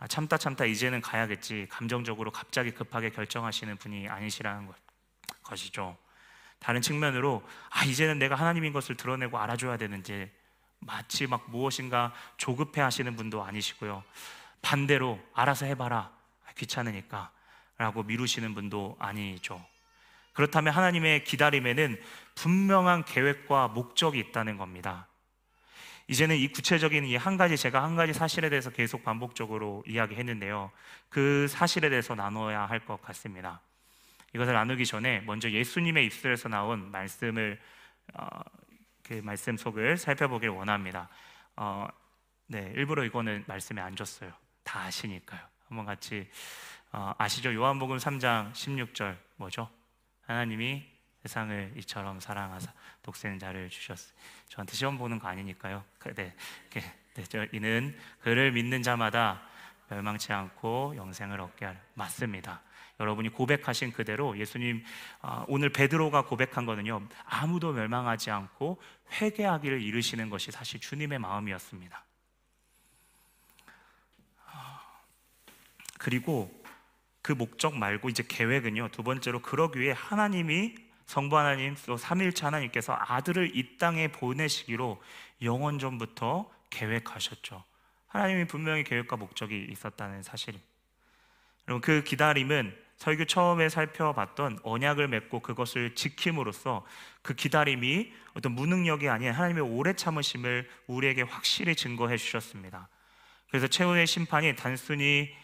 아, 0.02 0.06
참다 0.08 0.36
참다 0.36 0.64
이제는 0.64 1.00
가야겠지 1.00 1.68
감정적으로 1.70 2.32
갑자기 2.32 2.72
급하게 2.72 3.10
결정하시는 3.10 3.76
분이 3.76 4.08
아니시라는 4.08 4.66
것, 4.66 4.74
것이죠. 5.44 5.96
다른 6.58 6.82
측면으로 6.82 7.46
아 7.70 7.84
이제는 7.84 8.18
내가 8.18 8.34
하나님인 8.34 8.72
것을 8.72 8.96
드러내고 8.96 9.38
알아줘야 9.38 9.76
되는지 9.76 10.28
마치 10.80 11.28
막 11.28 11.48
무엇인가 11.52 12.12
조급해 12.36 12.80
하시는 12.80 13.14
분도 13.14 13.44
아니시고요. 13.44 14.02
반대로 14.60 15.20
알아서 15.34 15.66
해봐라. 15.66 16.10
귀찮으니까. 16.58 17.30
라고 17.78 18.02
미루시는 18.02 18.54
분도 18.54 18.96
아니죠. 18.98 19.64
그렇다면 20.32 20.74
하나님의 20.74 21.22
기다림에는 21.22 22.02
분명한 22.34 23.04
계획과 23.04 23.68
목적이 23.68 24.18
있다는 24.18 24.56
겁니다. 24.56 25.06
이제는 26.08 26.36
이 26.36 26.48
구체적인 26.48 27.04
이 27.06 27.16
한 27.16 27.36
가지 27.36 27.56
제가 27.56 27.82
한 27.82 27.96
가지 27.96 28.12
사실에 28.12 28.48
대해서 28.50 28.70
계속 28.70 29.04
반복적으로 29.04 29.82
이야기했는데요. 29.86 30.70
그 31.08 31.46
사실에 31.48 31.88
대해서 31.88 32.14
나눠야 32.14 32.66
할 32.66 32.80
것 32.80 33.00
같습니다. 33.02 33.60
이것을 34.34 34.54
나누기 34.54 34.84
전에 34.86 35.20
먼저 35.20 35.50
예수님의 35.50 36.06
입술에서 36.06 36.48
나온 36.48 36.90
말씀을 36.90 37.60
어, 38.14 38.26
그 39.04 39.14
말씀 39.22 39.56
속을 39.56 39.96
살펴보길 39.98 40.48
원합니다. 40.48 41.08
어, 41.56 41.86
네, 42.46 42.72
일부러 42.74 43.04
이거는 43.04 43.44
말씀에 43.46 43.80
안 43.80 43.94
줬어요. 43.94 44.32
다 44.64 44.80
아시니까요. 44.84 45.40
한번 45.68 45.86
같이 45.86 46.28
어, 46.92 47.14
아시죠? 47.18 47.54
요한복음 47.54 47.98
3장 47.98 48.52
16절 48.52 49.16
뭐죠? 49.36 49.68
하나님이 50.26 50.84
세상을 51.22 51.74
이처럼 51.76 52.18
사랑하사 52.20 52.72
독생 53.02 53.38
자를 53.38 53.68
주셨어요. 53.68 54.12
저한테 54.48 54.74
시험 54.74 54.98
보는 54.98 55.18
거 55.18 55.28
아니니까요. 55.28 55.84
그, 55.98 56.12
네, 56.14 56.34
네, 57.14 57.24
저, 57.24 57.46
이는 57.52 57.96
그를 58.20 58.52
믿는 58.52 58.82
자마다 58.82 59.42
멸망치 59.88 60.32
않고 60.32 60.94
영생을 60.96 61.40
얻게 61.40 61.66
하려 61.66 61.78
맞습니다. 61.94 62.62
여러분이 62.98 63.30
고백하신 63.30 63.92
그대로 63.92 64.36
예수님 64.38 64.84
아, 65.20 65.44
오늘 65.48 65.70
베드로가 65.70 66.24
고백한 66.24 66.66
거는요 66.66 67.06
아무도 67.24 67.72
멸망하지 67.72 68.30
않고 68.30 68.80
회개하기를 69.12 69.80
이르시는 69.82 70.30
것이 70.30 70.50
사실 70.50 70.80
주님의 70.80 71.18
마음이었습니다. 71.18 72.04
아, 74.46 74.80
그리고 75.98 76.50
그 77.22 77.32
목적 77.32 77.76
말고 77.76 78.08
이제 78.08 78.24
계획은요 78.26 78.88
두 78.88 79.02
번째로 79.02 79.40
그러기 79.40 79.80
위해 79.80 79.94
하나님이 79.96 80.91
성부 81.06 81.36
하나님 81.36 81.76
또 81.86 81.96
삼일체 81.96 82.44
하나님께서 82.44 82.96
아들을 82.98 83.56
이 83.56 83.76
땅에 83.78 84.08
보내시기로 84.08 85.02
영원 85.42 85.78
전부터 85.78 86.50
계획하셨죠. 86.70 87.64
하나님이 88.08 88.46
분명히 88.46 88.84
계획과 88.84 89.16
목적이 89.16 89.66
있었다는 89.70 90.22
사실. 90.22 90.54
여러분 91.68 91.80
그 91.80 92.02
기다림은 92.04 92.76
설교 92.96 93.24
처음에 93.24 93.68
살펴봤던 93.68 94.60
언약을 94.62 95.08
맺고 95.08 95.40
그것을 95.40 95.94
지킴으로써 95.94 96.86
그 97.20 97.34
기다림이 97.34 98.12
어떤 98.34 98.52
무능력이 98.52 99.08
아닌 99.08 99.32
하나님의 99.32 99.64
오래 99.64 99.92
참으심을 99.92 100.68
우리에게 100.86 101.22
확실히 101.22 101.74
증거해 101.74 102.16
주셨습니다. 102.16 102.88
그래서 103.48 103.66
최후의 103.66 104.06
심판이 104.06 104.54
단순히 104.54 105.34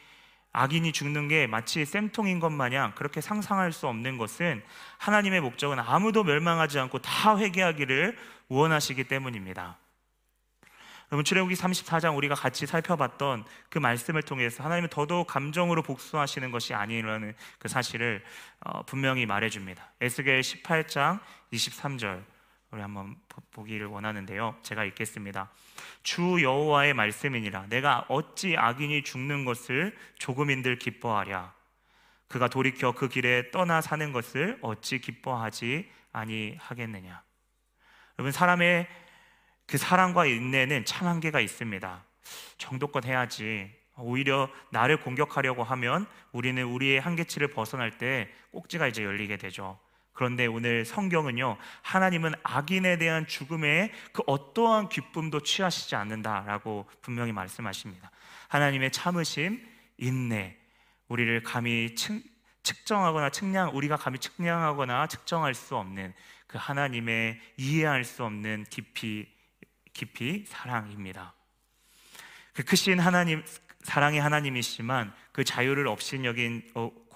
악인이 0.53 0.93
죽는 0.93 1.29
게 1.29 1.47
마치 1.47 1.85
쌤통인 1.85 2.41
것 2.41 2.51
마냥 2.51 2.95
그렇게 2.95 3.21
상상할 3.21 3.73
수 3.73 3.87
없는 3.87 4.19
것은 4.19 4.63
하나님의 4.99 5.41
목적은 5.41 5.79
아무도 5.79 6.25
멸망하지 6.25 6.79
않고 6.79 6.99
다 7.01 7.37
회개하기를 7.37 8.17
원하시기 8.49 9.05
때문입니다. 9.05 9.79
여러분 11.11 11.25
출애굽기 11.25 11.55
34장 11.55 12.17
우리가 12.19 12.35
같이 12.35 12.67
살펴봤던 12.67 13.45
그 13.71 13.79
말씀을 13.79 14.23
통해서 14.23 14.63
하나님은 14.63 14.91
더더욱 14.91 15.27
감정으로 15.27 15.83
복수하시는 15.83 16.51
것이 16.51 16.75
아니라는 16.75 17.35
그 17.59 17.69
사실을 17.69 18.23
어, 18.61 18.83
분명히 18.83 19.25
말해줍니다. 19.25 19.93
에스겔 20.03 20.41
18장 20.41 21.21
23절 21.53 22.23
우리 22.71 22.81
한번 22.83 23.17
보기를 23.51 23.87
원하는데요. 23.87 24.59
제가 24.63 24.85
읽겠습니다. 24.85 25.51
주 26.03 26.43
여호와의 26.43 26.95
말씀이니라 26.95 27.67
내가 27.69 28.05
어찌 28.09 28.57
악인이 28.57 29.03
죽는 29.05 29.45
것을 29.45 29.97
조금인들 30.19 30.79
기뻐하랴 30.79 31.55
그가 32.29 32.49
돌이켜 32.49 32.93
그 32.93 33.09
길에 33.09 33.51
떠나 33.51 33.81
사는 33.81 34.13
것을 34.13 34.59
어찌 34.61 35.01
기뻐하지 35.01 35.91
아니하겠느냐 36.13 37.23
여러분 38.19 38.33
사람의 38.33 38.87
그 39.67 39.77
사랑과 39.77 40.25
인내는 40.25 40.87
참 40.87 41.07
한계가 41.07 41.41
있습니다. 41.41 42.05
정도껏 42.57 43.05
해야지. 43.05 43.71
오히려 43.99 44.49
나를 44.71 45.01
공격하려고 45.01 45.63
하면 45.63 46.07
우리는 46.33 46.63
우리의 46.63 47.01
한계치를 47.01 47.49
벗어날 47.49 47.99
때 47.99 48.33
꼭지가 48.53 48.87
이제 48.87 49.05
열리게 49.05 49.37
되죠. 49.37 49.79
그런데 50.19 50.47
오늘 50.47 50.85
성경은요, 50.85 51.59
하나님은 51.83 52.33
악인에 52.43 52.99
대한 52.99 53.25
죽음에 53.29 53.93
그 54.13 54.25
어떠한 54.27 54.89
기쁨도 54.89 55.45
취하시지 55.45 55.95
않는다라고 55.95 56.91
분명히 57.03 57.31
말씀하십니다. 57.31 58.11
하나님의 58.49 58.91
참으심, 58.91 59.65
인내, 59.97 60.57
우리를 61.07 61.41
감히 61.45 61.95
측, 61.95 62.21
측정하거나 62.65 63.31
측량, 63.31 63.77
우리가 63.77 63.95
감히 63.95 64.19
측량하거나 64.19 65.07
측정할 65.07 65.55
수 65.55 65.77
없는 65.77 66.13
그 66.49 66.59
하나님의 66.61 67.39
이해할 67.57 68.03
수 68.03 68.25
없는 68.25 68.65
깊이 68.71 69.29
깊이 69.93 70.47
사랑입니다. 70.49 71.33
그 72.55 72.65
크신 72.65 72.99
하나님 72.99 73.45
사랑의 73.85 74.21
하나님이시지만 74.21 75.15
그 75.31 75.45
자유를 75.45 75.87
없인 75.87 76.25
여긴 76.25 76.69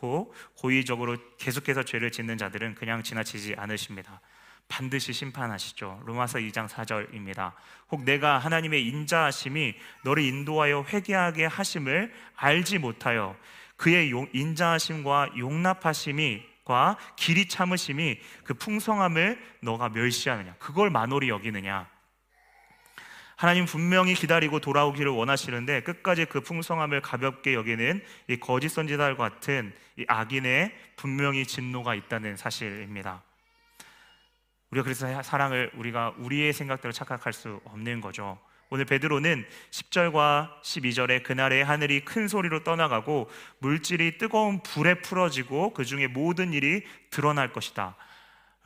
고 0.02 0.34
고의적으로 0.56 1.16
계속해서 1.38 1.84
죄를 1.84 2.10
짓는 2.10 2.36
자들은 2.36 2.74
그냥 2.74 3.04
지나치지 3.04 3.54
않으십니다. 3.56 4.20
반드시 4.66 5.12
심판하시죠. 5.12 6.02
로마서 6.04 6.40
2장 6.40 6.66
4절입니다. 6.66 7.52
혹 7.92 8.02
내가 8.02 8.38
하나님의 8.38 8.84
인자하심이 8.88 9.74
너를 10.02 10.24
인도하여 10.24 10.84
회개하게 10.88 11.46
하심을 11.46 12.12
알지 12.34 12.78
못하여 12.78 13.36
그의 13.76 14.10
인자하심과 14.32 15.38
용납하심이 15.38 16.50
과 16.64 16.96
길이 17.16 17.48
참으심이 17.48 18.18
그 18.44 18.54
풍성함을 18.54 19.36
너가 19.62 19.88
멸시하느냐 19.88 20.54
그걸 20.60 20.90
만홀히 20.90 21.28
여기느냐 21.28 21.88
하나님 23.36 23.64
분명히 23.64 24.14
기다리고 24.14 24.60
돌아오기를 24.60 25.10
원하시는데 25.10 25.82
끝까지 25.82 26.26
그 26.26 26.40
풍성함을 26.40 27.00
가볍게 27.00 27.54
여기는 27.54 28.02
이 28.28 28.36
거짓 28.36 28.68
선지자들 28.68 29.16
같은 29.16 29.74
이 29.96 30.04
악인의 30.06 30.72
분명히 30.96 31.46
진노가 31.46 31.94
있다는 31.94 32.36
사실입니다. 32.36 33.22
우리가 34.70 34.84
그래서 34.84 35.22
사랑을 35.22 35.70
우리가 35.74 36.14
우리의 36.18 36.52
생각대로 36.52 36.92
착각할 36.92 37.32
수 37.32 37.60
없는 37.64 38.00
거죠. 38.00 38.38
오늘 38.70 38.86
베드로는 38.86 39.44
10절과 39.70 40.62
12절에 40.62 41.22
그날의 41.24 41.62
하늘이 41.62 42.06
큰 42.06 42.26
소리로 42.26 42.64
떠나가고 42.64 43.28
물질이 43.58 44.16
뜨거운 44.16 44.62
불에 44.62 44.94
풀어지고 45.02 45.74
그 45.74 45.84
중에 45.84 46.06
모든 46.06 46.54
일이 46.54 46.82
드러날 47.10 47.52
것이다. 47.52 47.96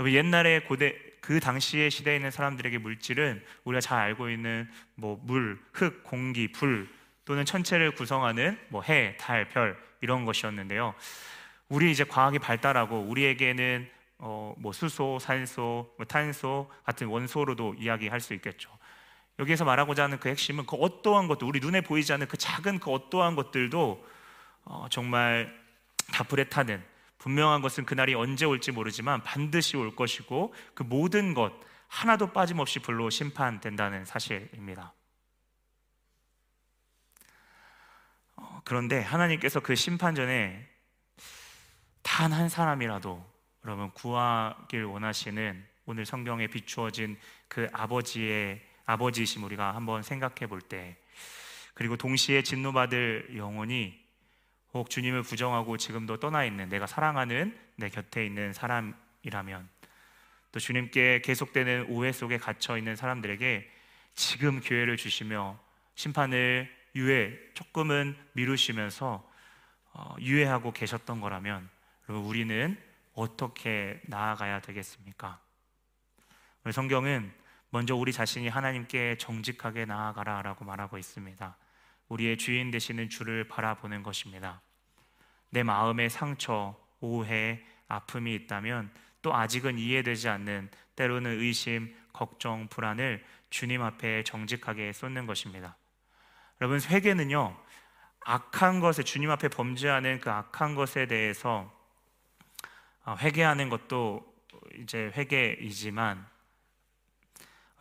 옛날에 0.05 0.61
고대 0.61 0.95
그 1.21 1.41
당시의 1.41 1.91
시대에 1.91 2.17
있는 2.17 2.31
사람들에게 2.31 2.79
물질은 2.79 3.43
우리가 3.65 3.81
잘 3.81 3.99
알고 3.99 4.31
있는 4.31 4.71
뭐 4.95 5.19
물, 5.25 5.59
흙, 5.73 6.05
공기, 6.05 6.53
불 6.53 6.89
또는 7.25 7.45
천체를 7.45 7.93
구성하는 7.93 8.59
뭐 8.69 8.83
해, 8.83 9.17
달, 9.19 9.49
별 9.49 9.77
이런 10.01 10.25
것이었는데요. 10.25 10.95
우리 11.69 11.91
이제 11.91 12.05
과학이 12.05 12.39
발달하고 12.39 13.01
우리에게는 13.01 13.91
어, 14.19 14.55
뭐 14.59 14.73
수소, 14.73 15.19
산소, 15.19 15.93
뭐 15.97 16.07
탄소 16.07 16.71
같은 16.85 17.09
원소로도 17.09 17.75
이야기할 17.79 18.21
수 18.21 18.35
있겠죠. 18.35 18.71
여기에서 19.39 19.65
말하고자 19.65 20.05
하는 20.05 20.19
그 20.19 20.29
핵심은 20.29 20.65
그 20.65 20.77
어떠한 20.77 21.29
것도 21.29 21.47
우리 21.47 21.61
눈에 21.61 21.81
보이지 21.81 22.13
않는 22.13 22.29
그 22.29 22.37
작은 22.37 22.79
그 22.79 22.91
어떠한 22.91 23.35
것들도 23.35 24.07
어, 24.65 24.87
정말 24.91 25.53
다 26.13 26.25
불에 26.25 26.45
타는 26.45 26.83
분명한 27.27 27.61
것은 27.61 27.87
그날이 27.87 28.15
언제 28.15 28.45
올지 28.45 28.71
모르지만 28.71 29.21
반드시 29.25 29.77
올 29.77 29.97
것이고 29.97 30.55
그 30.75 30.85
모든 30.85 31.35
것 31.35 31.53
하나도 31.89 32.33
빠짐없이 32.33 32.79
불로 32.79 33.11
심판된다는 33.11 34.05
사실입니다. 34.05 34.95
어, 38.37 38.61
그런데 38.65 39.01
하나님께서 39.01 39.59
그 39.59 39.75
심판 39.75 40.15
전에 40.15 40.69
단 42.03 42.33
한 42.33 42.49
사람이라도 42.49 43.27
여러분 43.65 43.91
구하길 43.91 44.85
원하시는 44.85 45.67
오늘 45.87 46.07
성경에 46.07 46.47
비추어진 46.47 47.19
그 47.49 47.67
아버지의 47.73 48.63
아버지이심 48.85 49.43
우리가 49.43 49.75
한번 49.75 50.05
생각해 50.05 50.47
볼 50.49 50.61
때 50.61 50.97
그리고 51.75 51.97
동시에 51.97 52.43
진노받을 52.43 53.37
영혼이 53.37 54.06
혹 54.75 54.91
주님을 54.91 55.23
부정하고 55.23 55.77
지금도 55.77 56.19
떠나 56.19 56.45
있는 56.45 56.69
내가 56.69 56.87
사랑하는 56.87 57.59
내 57.77 57.89
곁에 57.89 58.27
있는 58.27 58.53
사람이라면 58.53 59.69
또 60.53 60.61
주님께 60.61 61.23
계속되는 61.23 61.87
오해 61.91 62.13
속에 62.13 62.39
갇혀 62.39 62.79
있는 62.79 62.97
사람들에게 62.97 63.71
지금 64.15 64.61
기회를 64.61 64.97
주시며 64.97 65.59
심판을 65.95 66.75
유예 66.95 67.39
조금은 67.55 68.17
미루시면서 68.33 69.31
어, 69.93 70.17
유예하고 70.21 70.73
계셨던 70.73 71.21
거라면 71.21 71.69
우리는 72.09 72.77
어떻게 73.15 74.01
나아가야 74.05 74.61
되겠습니까? 74.61 75.41
성경은 76.71 77.33
먼저 77.71 77.95
우리 77.95 78.13
자신이 78.13 78.49
하나님께 78.49 79.17
정직하게 79.19 79.85
나아가라라고 79.87 80.65
말하고 80.65 80.99
있습니다. 80.99 81.57
우리의 82.09 82.39
주인 82.39 82.71
되시는 82.71 83.09
주를 83.09 83.49
바라보는 83.49 84.03
것입니다. 84.03 84.61
내 85.51 85.63
마음에 85.63 86.09
상처, 86.09 86.77
오해, 87.01 87.63
아픔이 87.89 88.35
있다면 88.35 88.91
또 89.23 89.35
아직은 89.35 89.79
이해되지 89.79 90.29
않는 90.29 90.71
때로는 90.95 91.41
의심, 91.41 91.95
걱정, 92.13 92.69
불안을 92.69 93.25
주님 93.51 93.83
앞에 93.83 94.25
정직하게 94.25 94.93
쏟는 94.93 95.27
것입니다. 95.27 95.77
여러분 96.61 96.81
회개는요 96.81 97.57
악한 98.21 98.81
것에 98.81 99.03
주님 99.03 99.31
앞에 99.31 99.49
범죄하는 99.49 100.21
그 100.21 100.31
악한 100.31 100.75
것에 100.75 101.07
대해서 101.07 101.73
아, 103.05 103.17
회개하는 103.17 103.69
것도 103.69 104.27
이제 104.81 105.13
회개이지만 105.17 106.27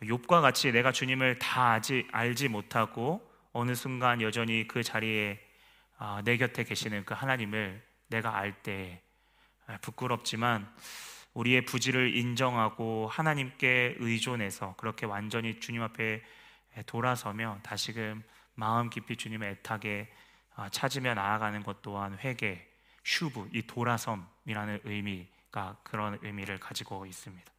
욥과 0.02 0.40
같이 0.40 0.70
내가 0.70 0.92
주님을 0.92 1.38
다 1.38 1.72
아직 1.72 2.06
알지 2.12 2.48
못하고 2.48 3.28
어느 3.56 3.74
순간 3.74 4.20
여전히 4.20 4.68
그 4.68 4.82
자리에 4.82 5.40
아, 5.96 6.20
내 6.24 6.36
곁에 6.36 6.62
계시는 6.62 7.06
그 7.06 7.14
하나님을 7.14 7.82
내가 8.08 8.36
알 8.36 8.62
때 8.62 9.02
부끄럽지만 9.80 10.70
우리의 11.32 11.64
부지를 11.64 12.14
인정하고 12.14 13.08
하나님께 13.08 13.96
의존해서 13.98 14.74
그렇게 14.76 15.06
완전히 15.06 15.58
주님 15.58 15.82
앞에 15.82 16.22
돌아서며 16.84 17.58
다시금 17.62 18.22
마음 18.54 18.90
깊이 18.90 19.16
주님의 19.16 19.52
애타게 19.52 20.12
아, 20.54 20.68
찾으며 20.68 21.14
나아가는 21.14 21.62
것 21.62 21.80
또한 21.80 22.18
회개, 22.18 22.62
슈브, 23.04 23.48
이 23.54 23.62
돌아섬이라는 23.66 24.80
의미가 24.84 25.78
그런 25.82 26.18
의미를 26.22 26.58
가지고 26.58 27.06
있습니다. 27.06 27.50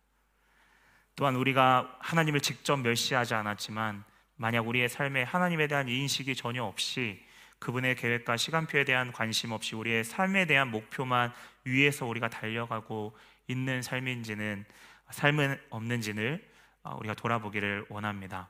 또한 1.15 1.36
우리가 1.36 1.97
하나님을 2.01 2.41
직접 2.41 2.77
멸시하지 2.77 3.33
않았지만 3.33 4.03
만약 4.38 4.67
우리의 4.67 4.88
삶에 4.88 5.23
하나님에 5.23 5.67
대한 5.67 5.89
인식이 5.89 6.36
전혀 6.36 6.63
없이 6.63 7.23
그분의 7.60 7.95
계획과 7.95 8.38
시간표에 8.38 8.84
대한 8.84 9.12
관심 9.12 9.52
없이 9.52 9.76
우리의 9.76 10.04
삶에 10.04 10.45
대한 10.45 10.69
목표만 10.69 11.34
위해서 11.63 12.06
우리가 12.06 12.30
달려가고 12.30 13.17
있는 13.47 13.82
삶인지는 13.82 14.65
삶은 15.10 15.60
없는지를 15.69 16.47
아, 16.84 16.93
우리가 16.95 17.15
돌아보기를 17.15 17.86
원합니다. 17.89 18.50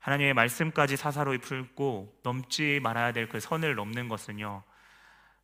하나님의 0.00 0.34
말씀까지 0.34 0.96
사사로이 0.96 1.38
풀고 1.38 2.20
넘지 2.22 2.80
말아야 2.82 3.12
될 3.12 3.28
그 3.28 3.40
선을 3.40 3.74
넘는 3.74 4.08
것은요 4.08 4.62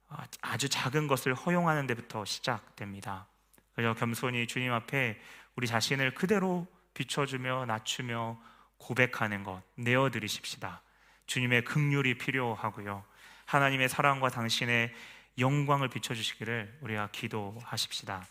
아, 0.08 0.26
아주 0.42 0.68
작은 0.68 1.06
것을 1.06 1.34
허용하는 1.34 1.86
데부터 1.86 2.24
시작됩니다. 2.24 3.26
그래서 3.74 3.94
겸손히 3.94 4.46
주님 4.46 4.72
앞에 4.72 5.20
우리 5.56 5.66
자신을 5.66 6.14
그대로 6.14 6.66
비춰주며 6.94 7.66
낮추며 7.66 8.40
고백하는 8.84 9.44
것 9.44 9.62
내어 9.76 10.10
드리십시다. 10.10 10.82
주님의 11.26 11.64
긍휼이 11.64 12.18
필요하고요. 12.18 13.02
하나님의 13.46 13.88
사랑과 13.88 14.28
당신의 14.28 14.92
영광을 15.38 15.88
비춰 15.88 16.14
주시기를 16.14 16.78
우리가 16.82 17.08
기도하십시다. 17.10 18.26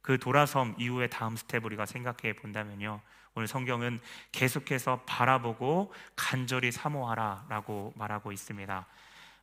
그 0.00 0.18
돌아섬 0.18 0.74
이후의 0.78 1.10
다음 1.10 1.36
스텝 1.36 1.66
우리가 1.66 1.84
생각해 1.84 2.34
본다면요. 2.36 3.00
오늘 3.34 3.46
성경은 3.46 4.00
계속해서 4.32 5.02
바라보고 5.06 5.92
간절히 6.16 6.72
사모하라라고 6.72 7.92
말하고 7.94 8.32
있습니다. 8.32 8.86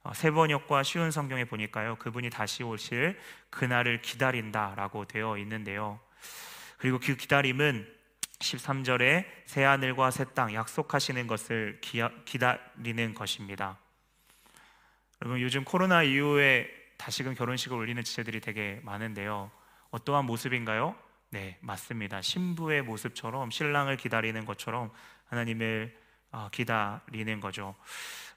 어, 0.04 0.14
세 0.14 0.32
번역과 0.32 0.82
쉬운 0.82 1.12
성경에 1.12 1.46
보니까요. 1.46 1.98
그분이 1.98 2.32
다시 2.32 2.64
오실 2.64 3.20
그날을 3.52 4.02
기다린다라고 4.02 5.06
되어 5.06 5.38
있는데요. 5.38 6.00
그리고 6.78 7.00
그 7.00 7.16
기다림은 7.16 7.95
13절에 8.40 9.26
새 9.46 9.64
하늘과 9.64 10.12
새 10.12 10.26
땅 10.26 10.54
약속하시는 10.54 11.28
것을 11.28 11.80
기다리는 12.26 13.14
것입니다. 13.14 13.78
여러분 15.22 15.42
요즘 15.42 15.64
코로나 15.64 16.04
이후에 16.04 16.68
다시금 16.98 17.36
결혼식을 17.36 17.78
올리는 17.78 18.02
지체들이 18.04 18.42
되게 18.42 18.80
많은데요. 18.84 19.52
어떠한 19.92 20.26
모습인가요? 20.26 20.96
네, 21.30 21.58
맞습니다. 21.62 22.22
신부의 22.22 22.82
모습처럼 22.84 23.52
신랑을 23.52 23.98
기다리는 23.98 24.46
것처럼 24.46 24.92
하나님을 25.28 25.98
어, 26.32 26.50
기다리는 26.52 27.40
거죠. 27.40 27.76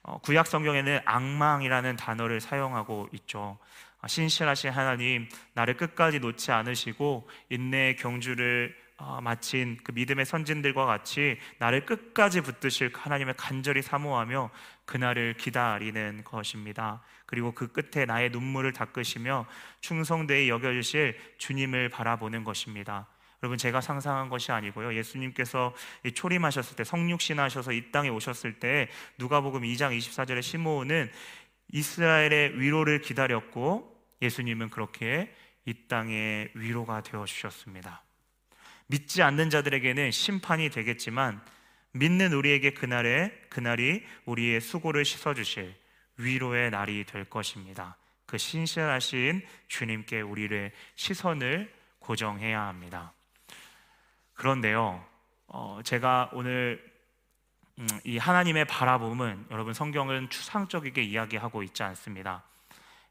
어, 0.03 0.17
구약 0.19 0.47
성경에는 0.47 1.01
악망이라는 1.03 1.97
단어를 1.97 2.39
사용하고 2.39 3.09
있죠. 3.13 3.57
어, 4.01 4.07
신실하신 4.07 4.71
하나님, 4.71 5.27
나를 5.53 5.75
끝까지 5.75 6.19
놓지 6.19 6.51
않으시고 6.51 7.29
인내의 7.49 7.97
경주를 7.97 8.75
마친 9.21 9.77
그 9.83 9.91
믿음의 9.91 10.25
선진들과 10.25 10.85
같이 10.85 11.37
나를 11.57 11.85
끝까지 11.85 12.41
붙드실 12.41 12.91
하나님을 12.93 13.33
간절히 13.33 13.81
사모하며 13.81 14.49
그날을 14.85 15.35
기다리는 15.35 16.23
것입니다. 16.23 17.01
그리고 17.25 17.51
그 17.51 17.67
끝에 17.67 18.05
나의 18.05 18.31
눈물을 18.31 18.73
닦으시며 18.73 19.45
충성되이 19.81 20.49
여겨주실 20.49 21.17
주님을 21.37 21.89
바라보는 21.89 22.43
것입니다. 22.43 23.07
여러분 23.41 23.57
제가 23.57 23.79
상상한 23.81 24.27
것이 24.29 24.51
아니고요. 24.51 24.93
예수님께서 24.95 25.73
초림하셨을 26.13 26.75
때 26.75 26.83
성육신하셔서 26.83 27.71
이 27.71 27.91
땅에 27.91 28.09
오셨을 28.09 28.59
때 28.59 28.89
누가복음 29.17 29.61
2장 29.61 29.97
24절에 29.97 30.41
시므온은 30.41 31.09
이스라엘의 31.71 32.59
위로를 32.59 32.99
기다렸고 32.99 33.95
예수님은 34.21 34.69
그렇게 34.69 35.33
이 35.65 35.73
땅의 35.87 36.51
위로가 36.55 37.01
되어 37.03 37.25
주셨습니다. 37.25 38.03
믿지 38.89 39.21
않는 39.21 39.51
자들에게는 39.51 40.09
심판이 40.09 40.71
되겠지만 40.71 41.39
믿는 41.91 42.33
우리에게 42.33 42.73
그날에 42.73 43.31
그날이 43.49 44.03
우리의 44.25 44.61
수고를 44.61 45.05
씻어 45.05 45.35
주실 45.35 45.75
위로의 46.17 46.71
날이 46.71 47.03
될 47.05 47.25
것입니다. 47.25 47.97
그 48.25 48.39
신실하신 48.39 49.45
주님께 49.67 50.21
우리를 50.21 50.71
시선을 50.95 51.71
고정해야 51.99 52.61
합니다. 52.61 53.13
그런데요, 54.33 55.05
어, 55.47 55.79
제가 55.83 56.31
오늘 56.33 56.83
음, 57.77 57.87
이 58.03 58.17
하나님의 58.17 58.65
바라봄은 58.65 59.47
여러분 59.51 59.73
성경은 59.73 60.31
추상적이게 60.31 61.03
이야기하고 61.03 61.61
있지 61.61 61.83
않습니다. 61.83 62.43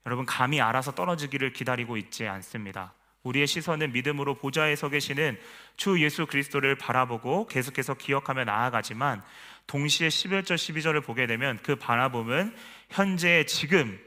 여러분 0.07 0.27
감히 0.27 0.61
알아서 0.61 0.93
떨어지기를 0.93 1.53
기다리고 1.53 1.97
있지 1.97 2.27
않습니다. 2.27 2.95
우리의 3.23 3.47
시선은 3.47 3.93
믿음으로 3.93 4.35
보좌에 4.35 4.77
서 4.77 4.89
계시는 4.89 5.39
주 5.77 6.03
예수 6.03 6.27
그리스도를 6.27 6.77
바라보고 6.77 7.47
계속해서 7.47 7.95
기억하며 7.95 8.45
나아가지만 8.45 9.23
동시에 9.67 10.09
11절 10.09 10.55
12절을 10.55 11.05
보게 11.05 11.27
되면 11.27 11.59
그 11.63 11.77
바라봄은 11.77 12.55
현재 12.91 13.45
지금 13.47 13.99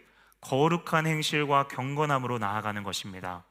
거룩한 0.42 1.06
행실과 1.06 1.68
경건함으로 1.68 2.40
나아가는 2.40 2.82
것입니다. 2.84 3.44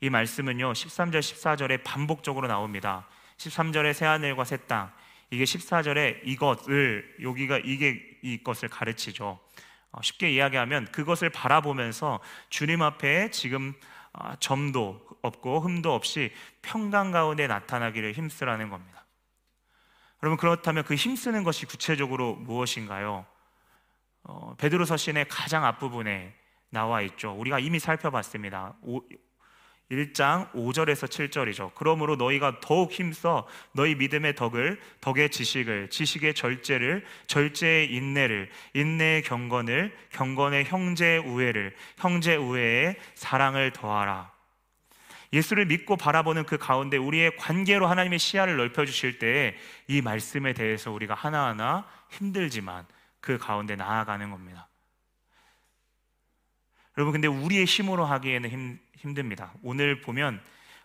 이 0.00 0.08
말씀은요 0.08 0.72
13절 0.72 1.20
14절에 1.20 1.84
반복적으로 1.84 2.48
나옵니다. 2.48 3.06
13절에 3.36 3.92
새 3.92 4.06
하늘과 4.06 4.44
새 4.44 4.56
땅. 4.66 4.92
이게 5.30 5.44
14절에 5.44 6.20
이것을 6.24 7.16
여기가 7.22 7.58
이게 7.64 8.02
이것을 8.22 8.68
가르치죠. 8.68 9.40
어, 9.92 10.02
쉽게 10.02 10.30
이야기하면 10.32 10.86
그것을 10.92 11.30
바라보면서 11.30 12.20
주님 12.48 12.82
앞에 12.82 13.30
지금 13.30 13.74
아, 13.74 13.91
점도 14.40 15.00
없고 15.22 15.60
흠도 15.60 15.94
없이 15.94 16.32
평강 16.60 17.10
가운데 17.10 17.46
나타나기를 17.46 18.12
힘쓰라는 18.12 18.68
겁니다. 18.68 19.06
여러분 20.22 20.36
그렇다면 20.36 20.84
그 20.84 20.94
힘쓰는 20.94 21.42
것이 21.44 21.66
구체적으로 21.66 22.34
무엇인가요? 22.34 23.26
어, 24.24 24.54
베드로서 24.56 24.96
신의 24.96 25.26
가장 25.28 25.64
앞부분에 25.64 26.34
나와 26.70 27.02
있죠. 27.02 27.32
우리가 27.32 27.58
이미 27.58 27.78
살펴봤습니다. 27.78 28.76
1장 29.90 30.50
5절에서 30.52 31.06
7절이죠. 31.06 31.72
그러므로 31.74 32.16
너희가 32.16 32.60
더욱 32.60 32.92
힘써 32.92 33.46
너희 33.72 33.94
믿음의 33.94 34.34
덕을, 34.34 34.80
덕의 35.00 35.30
지식을, 35.30 35.90
지식의 35.90 36.34
절제를, 36.34 37.04
절제의 37.26 37.92
인내를, 37.92 38.50
인내의 38.72 39.22
경건을, 39.22 39.94
경건의 40.10 40.64
형제 40.64 41.18
우애를, 41.18 41.74
형제 41.98 42.36
우애의 42.36 42.96
사랑을 43.14 43.72
더하라. 43.72 44.32
예수를 45.32 45.66
믿고 45.66 45.96
바라보는 45.96 46.44
그 46.44 46.58
가운데 46.58 46.96
우리의 46.96 47.36
관계로 47.36 47.86
하나님의 47.86 48.18
시야를 48.18 48.56
넓혀 48.56 48.84
주실 48.84 49.18
때이 49.18 50.02
말씀에 50.02 50.52
대해서 50.52 50.90
우리가 50.90 51.14
하나하나 51.14 51.86
힘들지만 52.10 52.86
그 53.20 53.38
가운데 53.38 53.76
나아가는 53.76 54.30
겁니다. 54.30 54.68
여러분 56.98 57.12
근데 57.12 57.28
우리의 57.28 57.64
힘으로 57.64 58.04
하기에는 58.04 58.50
힘, 58.50 58.78
힘듭니다. 59.02 59.52
오늘 59.62 60.00
보면 60.00 60.40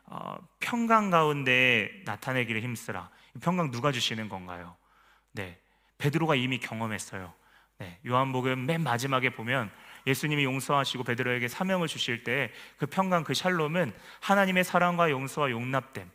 어, 0.05 0.37
평강 0.59 1.09
가운데 1.09 1.89
나타내기를 2.05 2.61
힘쓰라. 2.63 3.09
평강 3.41 3.71
누가 3.71 3.91
주시는 3.91 4.29
건가요? 4.29 4.75
네, 5.33 5.59
베드로가 5.97 6.35
이미 6.35 6.57
경험했어요. 6.59 7.33
네, 7.79 7.99
요한복음 8.05 8.65
맨 8.65 8.81
마지막에 8.81 9.29
보면 9.29 9.69
예수님이 10.07 10.45
용서하시고 10.45 11.03
베드로에게 11.03 11.47
사명을 11.47 11.87
주실 11.87 12.23
때 12.23 12.51
그 12.77 12.87
평강 12.87 13.23
그 13.23 13.33
샬롬은 13.33 13.93
하나님의 14.21 14.63
사랑과 14.63 15.11
용서와 15.11 15.51
용납됨 15.51 16.09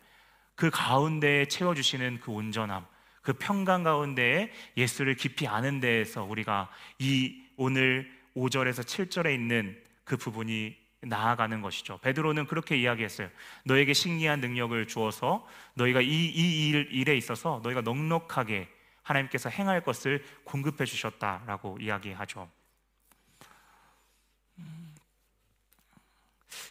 그 0.55 0.69
가운데에 0.69 1.45
채워 1.45 1.73
주시는 1.73 2.19
그 2.19 2.31
온전함, 2.31 2.85
그 3.21 3.33
평강 3.33 3.83
가운데에 3.83 4.51
예수를 4.75 5.15
깊이 5.15 5.47
아는 5.47 5.79
데에서 5.79 6.23
우리가 6.23 6.69
이 6.99 7.41
오늘 7.55 8.11
5절에서 8.35 8.83
7절에 8.83 9.33
있는 9.33 9.81
그 10.03 10.17
부분이 10.17 10.82
나아가는 11.05 11.61
것이죠. 11.61 11.97
베드로는 11.99 12.47
그렇게 12.47 12.77
이야기했어요. 12.77 13.29
너에게 13.65 13.93
신기한 13.93 14.39
능력을 14.39 14.87
주어서 14.87 15.47
너희가 15.75 16.01
이, 16.01 16.07
이 16.07 16.69
일, 16.69 16.87
일에 16.91 17.17
있어서 17.17 17.61
너희가 17.63 17.81
넉넉하게 17.81 18.69
하나님께서 19.03 19.49
행할 19.49 19.83
것을 19.83 20.23
공급해 20.43 20.85
주셨다라고 20.85 21.77
이야기하죠. 21.79 22.49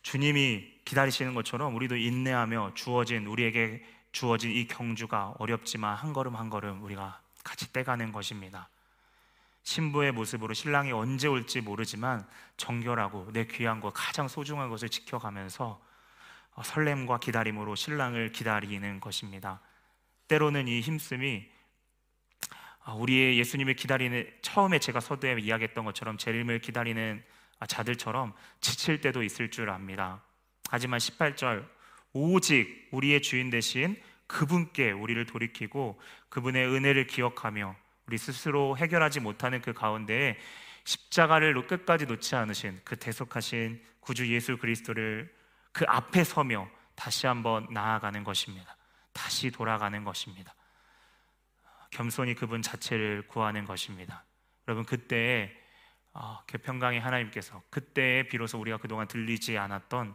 주님이 0.03 0.73
기다리시는 0.85 1.35
것처럼 1.35 1.75
우리도 1.77 1.97
인내하며 1.97 2.73
주어진 2.75 3.27
우리에게 3.27 3.85
주어진 4.11 4.51
이 4.51 4.67
경주가 4.67 5.35
어렵지만 5.39 5.97
한 5.97 6.13
걸음 6.13 6.37
한 6.37 6.51
걸음 6.51 6.83
우리가 6.83 7.21
같이 7.45 7.73
떼가는 7.73 8.13
것입니다. 8.13 8.69
신부의 9.63 10.13
모습으로 10.13 10.55
신랑이 10.55 10.93
언제 10.93 11.29
올지 11.29 11.61
모르지만 11.61 12.27
정결하고 12.57 13.31
내 13.33 13.47
귀한 13.47 13.81
것 13.81 13.93
가장 13.95 14.29
소중한 14.29 14.69
것을 14.69 14.89
지켜가면서 14.89 15.81
어, 16.55 16.63
설렘과 16.63 17.19
기다림으로 17.19 17.75
신랑을 17.75 18.33
기다리는 18.33 19.01
것입니다. 19.01 19.61
때로는 20.29 20.69
이 20.69 20.81
힘씀이 20.81 21.49
아, 22.85 22.95
우리의 22.95 23.39
예수님을 23.39 23.75
기다리는 23.75 24.29
처음에 24.43 24.79
제가 24.79 25.01
서두에 25.01 25.39
이야기했던 25.41 25.85
것처럼 25.85 26.19
재림을 26.19 26.61
기다리는 26.61 27.23
자들처럼 27.69 28.35
지칠 28.61 29.01
때도 29.01 29.23
있을 29.23 29.51
줄 29.51 29.71
압니다. 29.71 30.23
하지만 30.69 30.99
18절 30.99 31.69
오직 32.13 32.89
우리의 32.91 33.23
주인 33.23 33.51
대신 33.51 34.01
그분께 34.27 34.91
우리를 34.91 35.25
돌이키고 35.27 36.01
그분의 36.29 36.67
은혜를 36.67 37.07
기억하며 37.07 37.77
우리 38.13 38.19
스스로 38.19 38.77
해결하지 38.77 39.21
못하는 39.21 39.63
그 39.63 39.73
가운데에 39.73 40.37
십자가를 40.85 41.67
끝까지 41.67 42.05
놓지 42.05 42.37
않으신 42.37 42.79
그 42.85 42.95
대속하신 42.95 43.83
구주 44.01 44.31
예수 44.35 44.59
그리스도를 44.59 45.35
그 45.73 45.87
앞에 45.89 46.23
서며 46.23 46.69
다시 46.95 47.27
한번 47.27 47.67
나아가는 47.71 48.23
것입니다. 48.23 48.77
다시 49.15 49.51
돌아가는 49.51 50.05
것입니다. 50.05 50.55
겸손히 51.91 52.35
그분 52.35 52.61
자체를 52.61 53.29
구하는 53.29 53.65
것입니다. 53.65 54.27
여러분 54.69 54.85
그때에 54.85 55.51
어, 56.13 56.45
개평강의 56.49 57.01
하나님께서 57.01 57.63
그때에 57.71 58.25
비로소 58.25 58.61
우리가 58.61 58.77
그동안 58.77 59.09
들리지 59.09 59.57
않았던 59.57 60.11
아, 60.11 60.15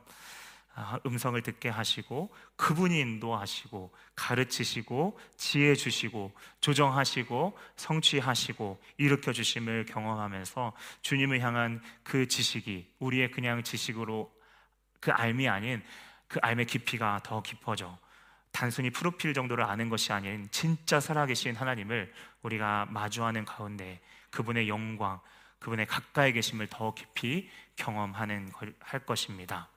음성을 1.06 1.42
듣게 1.42 1.70
하시고 1.70 2.34
그분이 2.56 3.00
인도하시고 3.00 3.92
가르치시고 4.16 5.20
지혜 5.36 5.74
주시고 5.74 6.32
조정하시고 6.62 7.58
성취하시고 7.76 8.80
일으켜 8.98 9.34
주심을 9.34 9.86
경험하면서 9.86 10.74
주님을 11.02 11.42
향한 11.42 11.82
그 12.04 12.28
지식이 12.28 12.92
우리의 13.00 13.32
그냥 13.32 13.64
지식으로 13.64 14.32
그 15.00 15.12
알미 15.12 15.50
아닌 15.50 15.84
그 16.28 16.40
알의 16.42 16.66
깊이가 16.66 17.22
더 17.24 17.42
깊어져 17.42 17.98
단순히 18.52 18.90
프로필 18.90 19.34
정도를 19.34 19.64
아는 19.64 19.90
것이 19.90 20.12
아닌 20.14 20.48
진짜 20.52 21.00
살아계신 21.00 21.56
하나님을 21.56 22.14
우리가 22.42 22.88
마주하는 22.90 23.46
가운데 23.46 24.00
그분의 24.32 24.68
영광, 24.68 25.20
그분의 25.60 25.86
가까이 25.86 26.34
계심을 26.34 26.68
더 26.68 26.94
깊이 26.94 27.50
경험하는 27.76 28.52
할 28.80 29.00
것입니다. 29.06 29.70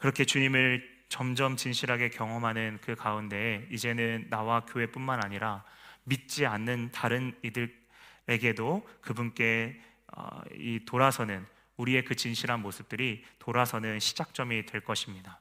그렇게 0.00 0.24
주님을 0.24 1.00
점점 1.10 1.56
진실하게 1.56 2.08
경험하는 2.08 2.78
그 2.80 2.94
가운데 2.94 3.68
이제는 3.70 4.28
나와 4.30 4.60
교회뿐만 4.60 5.22
아니라 5.22 5.62
믿지 6.04 6.46
않는 6.46 6.90
다른 6.90 7.36
이들에게도 7.42 8.88
그분께 9.02 9.78
어, 10.16 10.40
이 10.54 10.80
돌아서는 10.86 11.46
우리의 11.76 12.04
그 12.04 12.16
진실한 12.16 12.62
모습들이 12.62 13.24
돌아서는 13.38 14.00
시작점이 14.00 14.64
될 14.64 14.80
것입니다. 14.80 15.40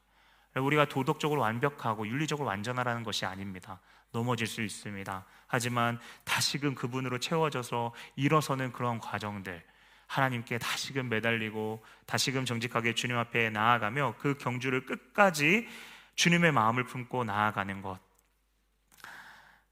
우리가 0.55 0.85
도덕적으로 0.85 1.39
완벽하고 1.39 2.05
윤리적으로 2.05 2.47
완전하라는 2.47 3.03
것이 3.03 3.25
아닙니다. 3.25 3.79
넘어질 4.11 4.45
수 4.45 4.61
있습니다. 4.61 5.25
하지만 5.47 5.99
다시금 6.25 6.75
그분으로 6.75 7.19
채워져서 7.19 7.93
일어서는 8.17 8.73
그런 8.73 8.99
과정들, 8.99 9.63
하나님께 10.09 10.57
다시금 10.57 11.07
매달리고 11.07 11.85
다시금 12.07 12.43
정직하게 12.43 12.95
주님 12.95 13.15
앞에 13.15 13.51
나아가며 13.51 14.15
그 14.17 14.35
경주를 14.39 14.85
끝까지 14.85 15.67
주님의 16.15 16.51
마음을 16.51 16.83
품고 16.83 17.23
나아가는 17.25 17.81
것. 17.83 17.99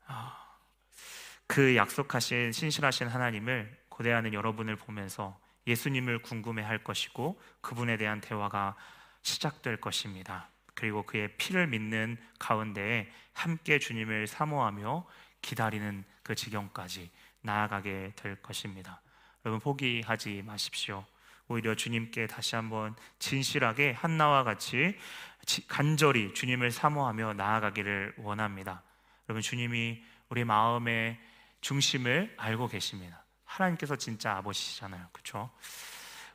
아, 0.06 0.38
그 1.47 1.76
약속하신 1.76 2.52
신실하신 2.52 3.08
하나님을 3.08 3.76
고대하는 3.89 4.34
여러분을 4.34 4.76
보면서 4.76 5.39
예수님을 5.65 6.21
궁금해 6.21 6.62
할 6.62 6.84
것이고 6.84 7.41
그분에 7.62 7.97
대한 7.97 8.21
대화가 8.21 8.76
시작될 9.23 9.82
것입니다. 9.82 10.50
그리고 10.76 11.02
그의 11.02 11.36
피를 11.38 11.65
믿는 11.65 12.15
가운데에 12.38 13.12
함께 13.34 13.80
주님을 13.80 14.28
사모하며 14.28 15.08
기다리는 15.41 16.06
그 16.21 16.36
지경까지 16.36 17.10
나아가게 17.41 18.13
될 18.15 18.36
것입니다. 18.36 19.02
여러분 19.48 19.62
포기하지 19.62 20.44
마십시오. 20.46 21.06
오히려 21.48 21.74
주님께 21.74 22.28
다시 22.28 22.58
한번 22.58 22.94
진실하게 23.18 23.94
한나와 23.94 24.44
같이 24.44 24.98
간절히 25.70 26.34
주님을 26.34 26.70
사모하며 26.70 27.36
나아가기를 27.36 28.16
원합니다. 28.18 28.84
여러분 29.30 29.42
주님이 29.42 30.04
우리 30.28 30.44
마음의 30.44 31.18
중심을 31.62 32.36
알고 32.36 32.68
계십니다. 32.68 33.24
하나님께서 33.46 33.96
진짜 33.96 34.36
아버지시잖아요. 34.36 35.08
그렇죠? 35.14 35.50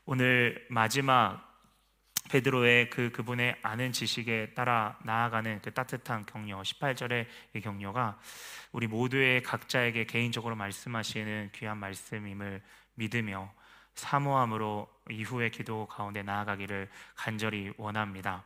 오늘 0.07 0.67
마지막 0.71 1.53
베드로의 2.31 2.89
그 2.89 3.11
그분의 3.11 3.57
아는 3.61 3.93
지식에 3.93 4.55
따라 4.55 4.99
나아가는 5.05 5.61
그 5.61 5.75
따뜻한 5.75 6.25
격려 6.25 6.63
18절의 6.63 7.27
이 7.55 7.61
격려가 7.61 8.19
우리 8.71 8.87
모두의 8.87 9.43
각자에게 9.43 10.07
개인적으로 10.07 10.57
말씀하시는 10.57 11.51
귀한 11.53 11.77
말씀임을 11.77 12.63
믿으며 12.95 13.53
사모함으로 13.95 14.89
이후의 15.11 15.51
기도 15.51 15.87
가운데 15.87 16.23
나아가기를 16.23 16.89
간절히 17.15 17.73
원합니다. 17.77 18.45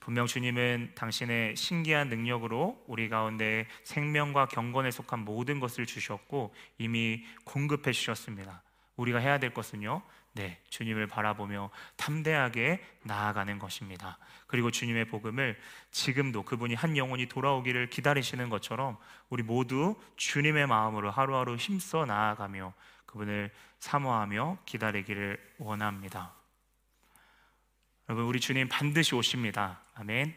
분명 0.00 0.26
주님은 0.26 0.92
당신의 0.94 1.56
신기한 1.56 2.08
능력으로 2.08 2.80
우리 2.86 3.08
가운데 3.08 3.66
생명과 3.82 4.46
경건에 4.46 4.92
속한 4.92 5.24
모든 5.24 5.58
것을 5.58 5.84
주셨고 5.84 6.54
이미 6.78 7.24
공급해 7.44 7.90
주셨습니다. 7.90 8.62
우리가 8.96 9.18
해야 9.18 9.38
될 9.38 9.52
것은요. 9.52 10.02
네, 10.34 10.60
주님을 10.68 11.06
바라보며 11.06 11.70
담대하게 11.96 12.84
나아가는 13.02 13.58
것입니다. 13.58 14.18
그리고 14.46 14.70
주님의 14.70 15.06
복음을 15.06 15.58
지금도 15.90 16.44
그분이 16.44 16.74
한 16.74 16.96
영혼이 16.96 17.26
돌아오기를 17.26 17.88
기다리시는 17.88 18.48
것처럼 18.48 18.98
우리 19.28 19.42
모두 19.42 19.96
주님의 20.16 20.66
마음으로 20.66 21.10
하루하루 21.10 21.56
힘써 21.56 22.04
나아가며 22.04 22.74
그분을 23.06 23.50
사모하며 23.78 24.58
기다리기를 24.64 25.54
원합니다. 25.58 26.32
여러분 28.08 28.26
우리 28.26 28.40
주님 28.40 28.68
반드시 28.68 29.14
오십니다. 29.14 29.80
아멘. 29.94 30.34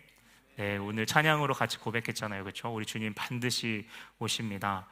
네, 0.58 0.78
오늘 0.78 1.06
찬양으로 1.06 1.54
같이 1.54 1.78
고백했잖아요. 1.78 2.43
그렇죠? 2.43 2.73
우리 2.73 2.86
주님 2.86 3.13
반드시 3.13 3.88
오십니다. 4.19 4.88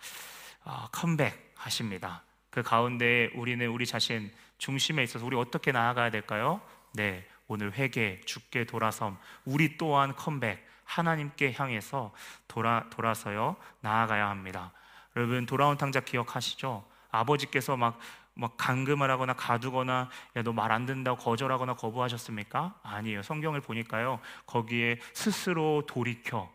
아, 0.64 0.88
컴백 0.92 1.54
하십니다. 1.56 2.24
그 2.50 2.64
가운데 2.64 3.30
우리는 3.36 3.68
우리 3.68 3.86
자신 3.86 4.32
중심에 4.58 5.04
있어서 5.04 5.26
우리 5.26 5.36
어떻게 5.36 5.72
나아가야 5.72 6.10
될까요? 6.10 6.62
네, 6.94 7.28
오늘 7.48 7.74
회개, 7.74 8.22
죽게 8.26 8.66
돌아섬, 8.66 9.18
우리 9.46 9.78
또한 9.78 10.16
컴백, 10.16 10.66
하나님께 10.86 11.54
향해서 11.58 12.14
돌아 12.48 12.86
돌아서요 12.90 13.58
나아가야 13.82 14.30
합니다. 14.30 14.72
여러분 15.16 15.46
돌아온 15.46 15.78
탕자 15.78 16.00
기억하시죠? 16.00 16.86
아버지께서 17.12 17.76
막, 17.76 18.00
막 18.38 18.56
강금을 18.58 19.10
하거나 19.10 19.34
가두거나 19.34 20.10
너말안 20.44 20.86
듣는다고 20.86 21.18
거절하거나 21.18 21.76
거부하셨습니까? 21.76 22.80
아니에요. 22.84 23.24
성경을 23.24 23.62
보니까요. 23.62 24.20
거기에 24.46 25.00
스스로 25.14 25.84
돌이켜 25.88 26.52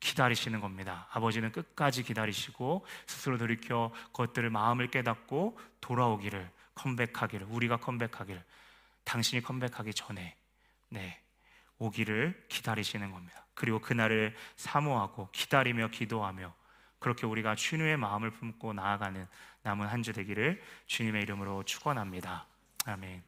기다리시는 0.00 0.60
겁니다. 0.60 1.06
아버지는 1.12 1.52
끝까지 1.52 2.02
기다리시고 2.02 2.86
스스로 3.06 3.38
돌이켜 3.38 3.92
그것들을 4.06 4.48
마음을 4.50 4.90
깨닫고 4.90 5.58
돌아오기를 5.80 6.50
컴백하기를 6.74 7.46
우리가 7.50 7.78
컴백하기를 7.78 8.42
당신이 9.04 9.42
컴백하기 9.42 9.94
전에 9.94 10.36
네 10.88 11.20
오기를 11.78 12.46
기다리시는 12.48 13.10
겁니다. 13.10 13.46
그리고 13.54 13.78
그날을 13.78 14.34
사모하고 14.56 15.30
기다리며 15.32 15.88
기도하며 15.88 16.54
그렇게 16.98 17.26
우리가 17.26 17.54
주님의 17.54 17.96
마음을 17.96 18.30
품고 18.30 18.72
나아가는 18.72 19.26
남은 19.62 19.86
한 19.88 20.02
주 20.02 20.12
되기를 20.12 20.62
주님의 20.86 21.22
이름으로 21.22 21.64
축원합니다. 21.64 22.46
아멘. 22.84 23.22